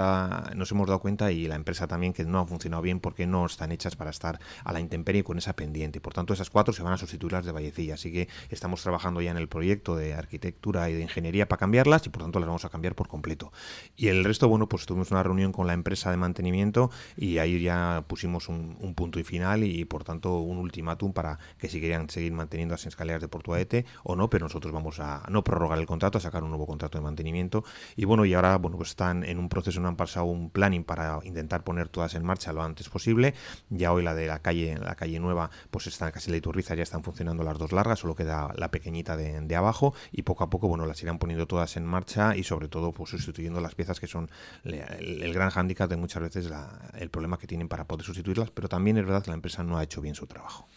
[0.55, 3.47] nos hemos dado cuenta y la empresa también que no han funcionado bien porque no
[3.47, 6.01] están hechas para estar a la intemperie con esa pendiente.
[6.01, 9.21] Por tanto, esas cuatro se van a sustituir las de Vallecilla, así que estamos trabajando
[9.21, 12.47] ya en el proyecto de arquitectura y de ingeniería para cambiarlas y por tanto las
[12.47, 13.53] vamos a cambiar por completo.
[13.97, 17.59] Y el resto, bueno, pues tuvimos una reunión con la empresa de mantenimiento y ahí
[17.61, 21.81] ya pusimos un, un punto y final y por tanto un ultimátum para que si
[21.81, 25.79] querían seguir manteniendo las escaleras de Portugalete o no, pero nosotros vamos a no prorrogar
[25.79, 27.65] el contrato, a sacar un nuevo contrato de mantenimiento
[27.97, 30.85] y bueno, y ahora bueno, pues están en un proceso, no han pasado un planning
[30.85, 33.35] para intentar poner todas en marcha lo antes posible.
[33.69, 36.83] Ya hoy la de la calle, la calle nueva, pues está casi la Iturriza, ya
[36.83, 40.69] están funcionando las dos largas, solo queda la pequeñita de, abajo y poco a poco,
[40.69, 44.07] bueno, las irán poniendo todas en marcha y sobre todo pues sustituyendo las piezas que
[44.07, 44.31] son
[44.65, 44.75] el,
[45.23, 48.69] el gran hándicap de muchas veces la- el problema que tienen para poder sustituirlas, pero
[48.69, 50.69] también es verdad que la empresa no ha hecho bien su trabajo.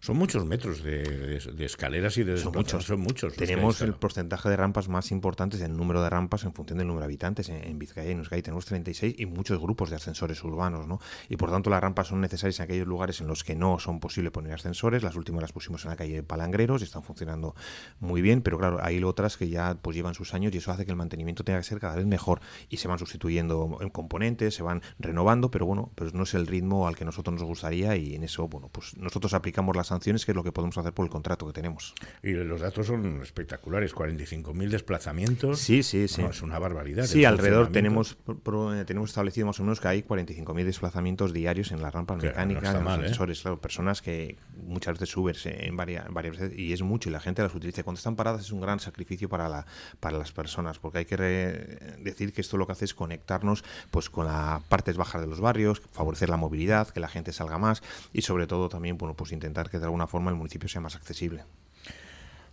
[0.00, 2.84] Son muchos metros de, de- de escaleras y de Son muchos.
[2.84, 3.34] Son muchos.
[3.34, 4.00] Tenemos el claro.
[4.00, 7.48] porcentaje de rampas más importantes, el número de rampas en función del número de habitantes.
[7.50, 11.00] En, en Vizcaya y en Euskadi tenemos 36 y muchos grupos de ascensores urbanos, ¿no?
[11.28, 14.00] Y por tanto las rampas son necesarias en aquellos lugares en los que no son
[14.00, 15.02] posible poner ascensores.
[15.02, 17.54] Las últimas las pusimos en la calle de Palangreros y están funcionando
[17.98, 20.84] muy bien, pero claro, hay otras que ya pues llevan sus años y eso hace
[20.86, 22.40] que el mantenimiento tenga que ser cada vez mejor
[22.70, 26.46] y se van sustituyendo en componentes, se van renovando, pero bueno, pues no es el
[26.46, 30.24] ritmo al que nosotros nos gustaría y en eso, bueno, pues nosotros aplicamos las sanciones,
[30.24, 31.94] que es lo que podemos hacer por el contrato que tenemos.
[32.22, 35.58] Y los datos son espectaculares, 45.000 desplazamientos.
[35.60, 36.22] Sí, sí, sí.
[36.22, 37.04] No, es una barbaridad.
[37.04, 41.82] Sí, alrededor tenemos eh, tenemos establecido más o menos que hay 45.000 desplazamientos diarios en
[41.82, 43.04] las rampas no mecánicas, en los mal, ¿eh?
[43.04, 44.36] ascensores, claro, personas que
[44.66, 47.82] muchas veces suben en varias, varias veces y es mucho y la gente las utiliza.
[47.82, 49.66] Cuando están paradas es un gran sacrificio para, la,
[50.00, 53.64] para las personas, porque hay que re- decir que esto lo que hace es conectarnos
[53.90, 57.58] pues con las partes bajas de los barrios, favorecer la movilidad, que la gente salga
[57.58, 57.82] más
[58.12, 60.94] y sobre todo también bueno pues intentar que de alguna forma el municipio sea más
[60.94, 61.44] accesible.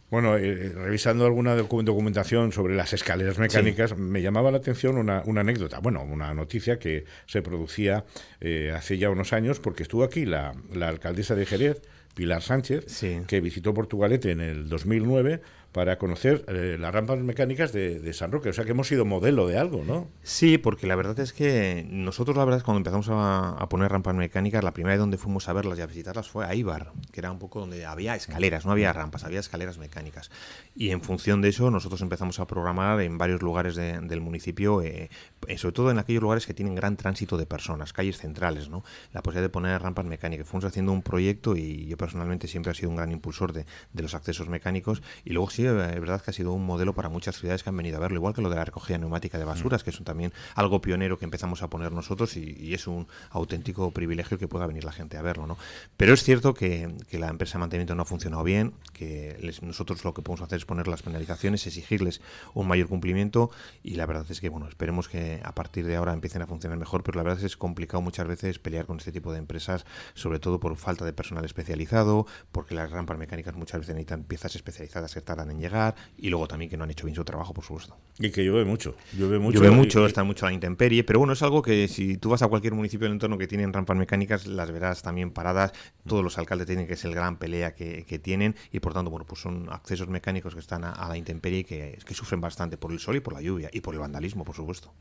[0.09, 5.79] Bueno, eh, revisando alguna documentación sobre las escaleras mecánicas, me llamaba la atención una, anécdota,
[5.79, 8.05] bueno, una noticia que se producía
[8.39, 11.81] eh, hace ya unos años, porque estuvo aquí la, la alcaldesa de Jerez,
[12.15, 12.85] Pilar Sánchez,
[13.27, 15.41] que visitó Portugalete en el 2009
[15.71, 18.49] para conocer eh, las rampas mecánicas de, San Roque.
[18.49, 20.07] O sea que hemos sido modelo de algo, ¿no?
[20.23, 24.15] Sí, porque la verdad es que nosotros, la verdad, es cuando empezamos a, poner rampas
[24.15, 27.19] mecánicas, la primera vez donde fuimos a verlas y a visitarlas fue a Ibar, que
[27.19, 30.31] era un poco donde había escaleras, no había rampas, había escaleras mecánicas.
[30.79, 35.09] Y en función de eso, nosotros empezamos a programar en varios lugares del municipio, eh,
[35.47, 38.83] eh, sobre todo en aquellos lugares que tienen gran tránsito de personas, calles centrales, ¿no?
[39.11, 40.47] La posibilidad de poner rampas mecánicas.
[40.47, 44.03] Fuimos haciendo un proyecto y yo personalmente siempre he sido un gran impulsor de, de
[44.03, 47.39] los accesos mecánicos y luego sí es verdad que ha sido un modelo para muchas
[47.39, 49.81] ciudades que han venido a verlo, igual que lo de la recogida neumática de basuras,
[49.81, 49.83] mm.
[49.83, 54.37] que es también algo pionero que empezamos a poner nosotros y, es un auténtico privilegio
[54.37, 55.47] que pueda venir la gente a verlo.
[55.47, 55.57] ¿no?
[55.95, 60.13] Pero es cierto que, la empresa de mantenimiento no ha funcionado bien, que nosotros lo
[60.13, 62.21] que podemos hacer es poner las penalizaciones, exigirles
[62.53, 63.49] un mayor cumplimiento
[63.81, 66.77] y la verdad es que, bueno, esperemos que a partir de ahora empiecen a funcionar
[66.77, 69.39] mejor, pero la verdad es que es complicado muchas veces pelear con este tipo de
[69.39, 74.23] empresas, sobre todo por falta de personal especializado, porque las rampas mecánicas muchas veces necesitan
[74.23, 77.23] piezas especializadas que tardan en llegar y luego también que no han hecho bien su
[77.23, 77.97] trabajo, por supuesto.
[78.19, 78.95] Y que llueve mucho.
[79.13, 82.17] Llueve mucho, llueve mucho está mucho a la intemperie, pero bueno, es algo que si
[82.17, 85.71] tú vas a cualquier municipio del entorno que tienen rampas mecánicas, las verás también paradas.
[86.05, 89.25] Todos los alcaldes tienen que es el gran pelea que, tienen y por tanto, bueno,
[89.25, 92.91] pues son accesos mecánicos que están a, la intemperie y que, que sufren bastante por
[92.91, 94.91] el sol y por la lluvia y por el vandalismo, por supuesto.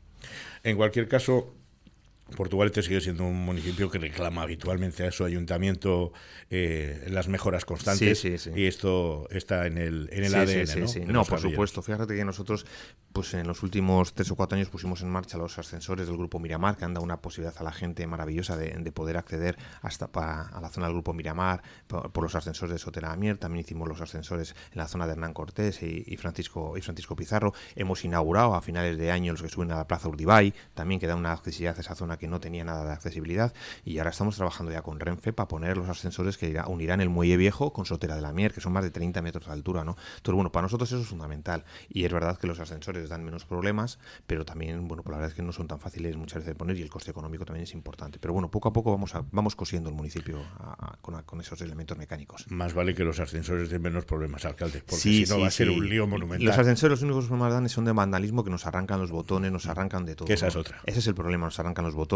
[0.63, 1.53] En cualquier caso,
[2.35, 6.11] Portugalete sigue siendo un municipio que reclama habitualmente a su ayuntamiento
[6.49, 11.07] eh, las mejoras constantes y esto está en el, en el ADN.
[11.07, 11.13] ¿no?
[11.13, 11.81] no por supuesto.
[11.81, 12.65] Fíjate que nosotros
[13.13, 16.39] pues en los últimos tres o cuatro años pusimos en marcha los ascensores del Grupo
[16.39, 20.61] Miramar, que han dado una posibilidad a la gente maravillosa de, poder acceder hasta a
[20.61, 23.37] la zona del Grupo Miramar por, los ascensores de Sotera Mier.
[23.37, 27.53] También hicimos los ascensores en la zona de Hernán Cortés y, Francisco, y Francisco Pizarro.
[27.75, 31.07] Hemos inaugurado a finales de año los que suben a la Plaza Urdibay, también que
[31.07, 33.53] da una accesibilidad a esa zona que no tenía nada de accesibilidad
[33.85, 37.37] y ahora estamos trabajando ya con Renfe para poner los ascensores que unirán el muelle
[37.37, 39.95] viejo con Sotera de la Mier, que son más de 30 metros de altura, ¿no?
[40.17, 43.45] Entonces, bueno, para nosotros eso es fundamental y es verdad que los ascensores dan menos
[43.45, 46.53] problemas, pero también, bueno, pues la verdad es que no son tan fáciles muchas veces
[46.53, 48.19] de poner y el coste económico también es importante.
[48.19, 50.39] Pero bueno, poco a poco vamos, a, vamos cosiendo el municipio
[51.01, 52.49] con, esos elementos mecánicos.
[52.49, 55.69] Más vale que los ascensores den menos problemas, alcalde, porque si no va a ser
[55.69, 56.47] un lío monumental.
[56.47, 59.67] Los ascensores los únicos problemas dan son de vandalismo que nos arrancan los botones, nos
[59.67, 60.27] arrancan de todo.
[60.33, 60.81] esa es otra.
[60.85, 62.06] Ese es el problema, nos arrancan los botones,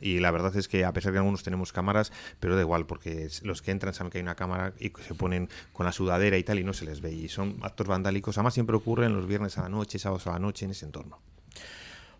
[0.00, 3.28] y la verdad es que a pesar que algunos tenemos cámaras, pero da igual, porque
[3.42, 6.42] los que entran saben que hay una cámara y se ponen con la sudadera y
[6.42, 7.12] tal y no se les ve.
[7.12, 8.36] Y son actos vandálicos.
[8.38, 11.20] Además siempre ocurren los viernes a la noche, sábados a la noche en ese entorno.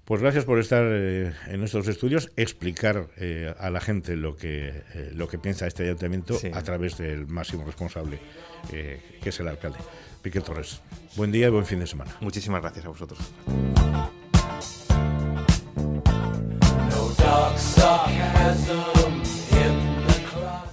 [0.05, 4.83] Pues gracias por estar eh, en nuestros estudios, explicar eh, a la gente lo que,
[4.95, 8.21] eh, lo que piensa este ayuntamiento a través del máximo responsable,
[8.71, 9.79] que es el alcalde.
[10.21, 10.83] Piqué Torres.
[11.17, 12.15] Buen día y buen fin de semana.
[12.21, 13.19] Muchísimas gracias a vosotros.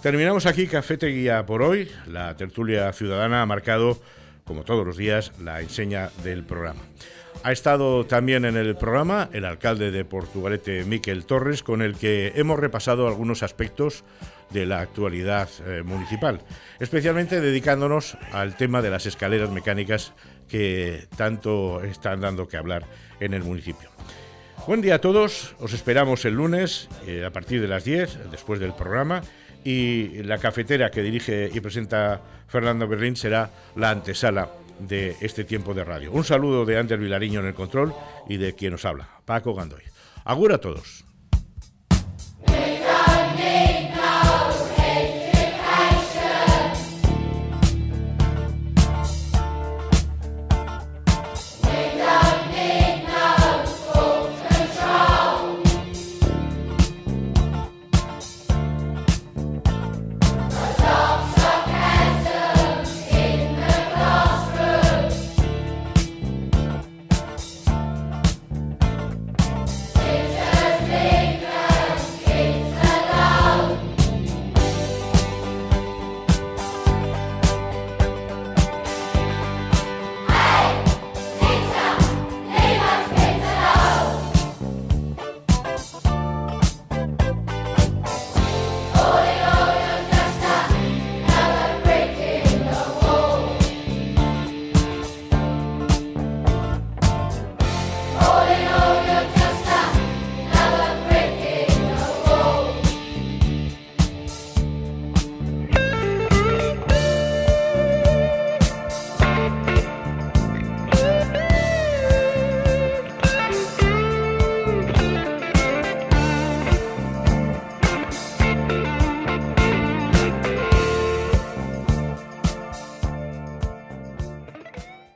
[0.02, 1.88] Terminamos aquí Café Guía por hoy.
[2.08, 4.00] La tertulia ciudadana ha marcado,
[4.46, 6.82] como todos los días, la enseña del programa.
[7.44, 12.34] Ha estado también en el programa el alcalde de Portugalete, Miquel Torres, con el que
[12.36, 14.04] hemos repasado algunos aspectos
[14.50, 16.42] de la actualidad eh, municipal,
[16.80, 20.14] especialmente dedicándonos al tema de las escaleras mecánicas
[20.48, 22.86] que tanto están dando que hablar
[23.20, 23.90] en el municipio.
[24.68, 28.60] Buen día a todos, os esperamos el lunes eh, a partir de las 10, después
[28.60, 29.24] del programa,
[29.64, 35.74] y la cafetera que dirige y presenta Fernando Berrín será la antesala de este tiempo
[35.74, 36.12] de radio.
[36.12, 37.92] Un saludo de Ander Vilariño en el control
[38.30, 39.82] y de quien nos habla, Paco Gandoy.
[40.26, 41.06] Agur a todos.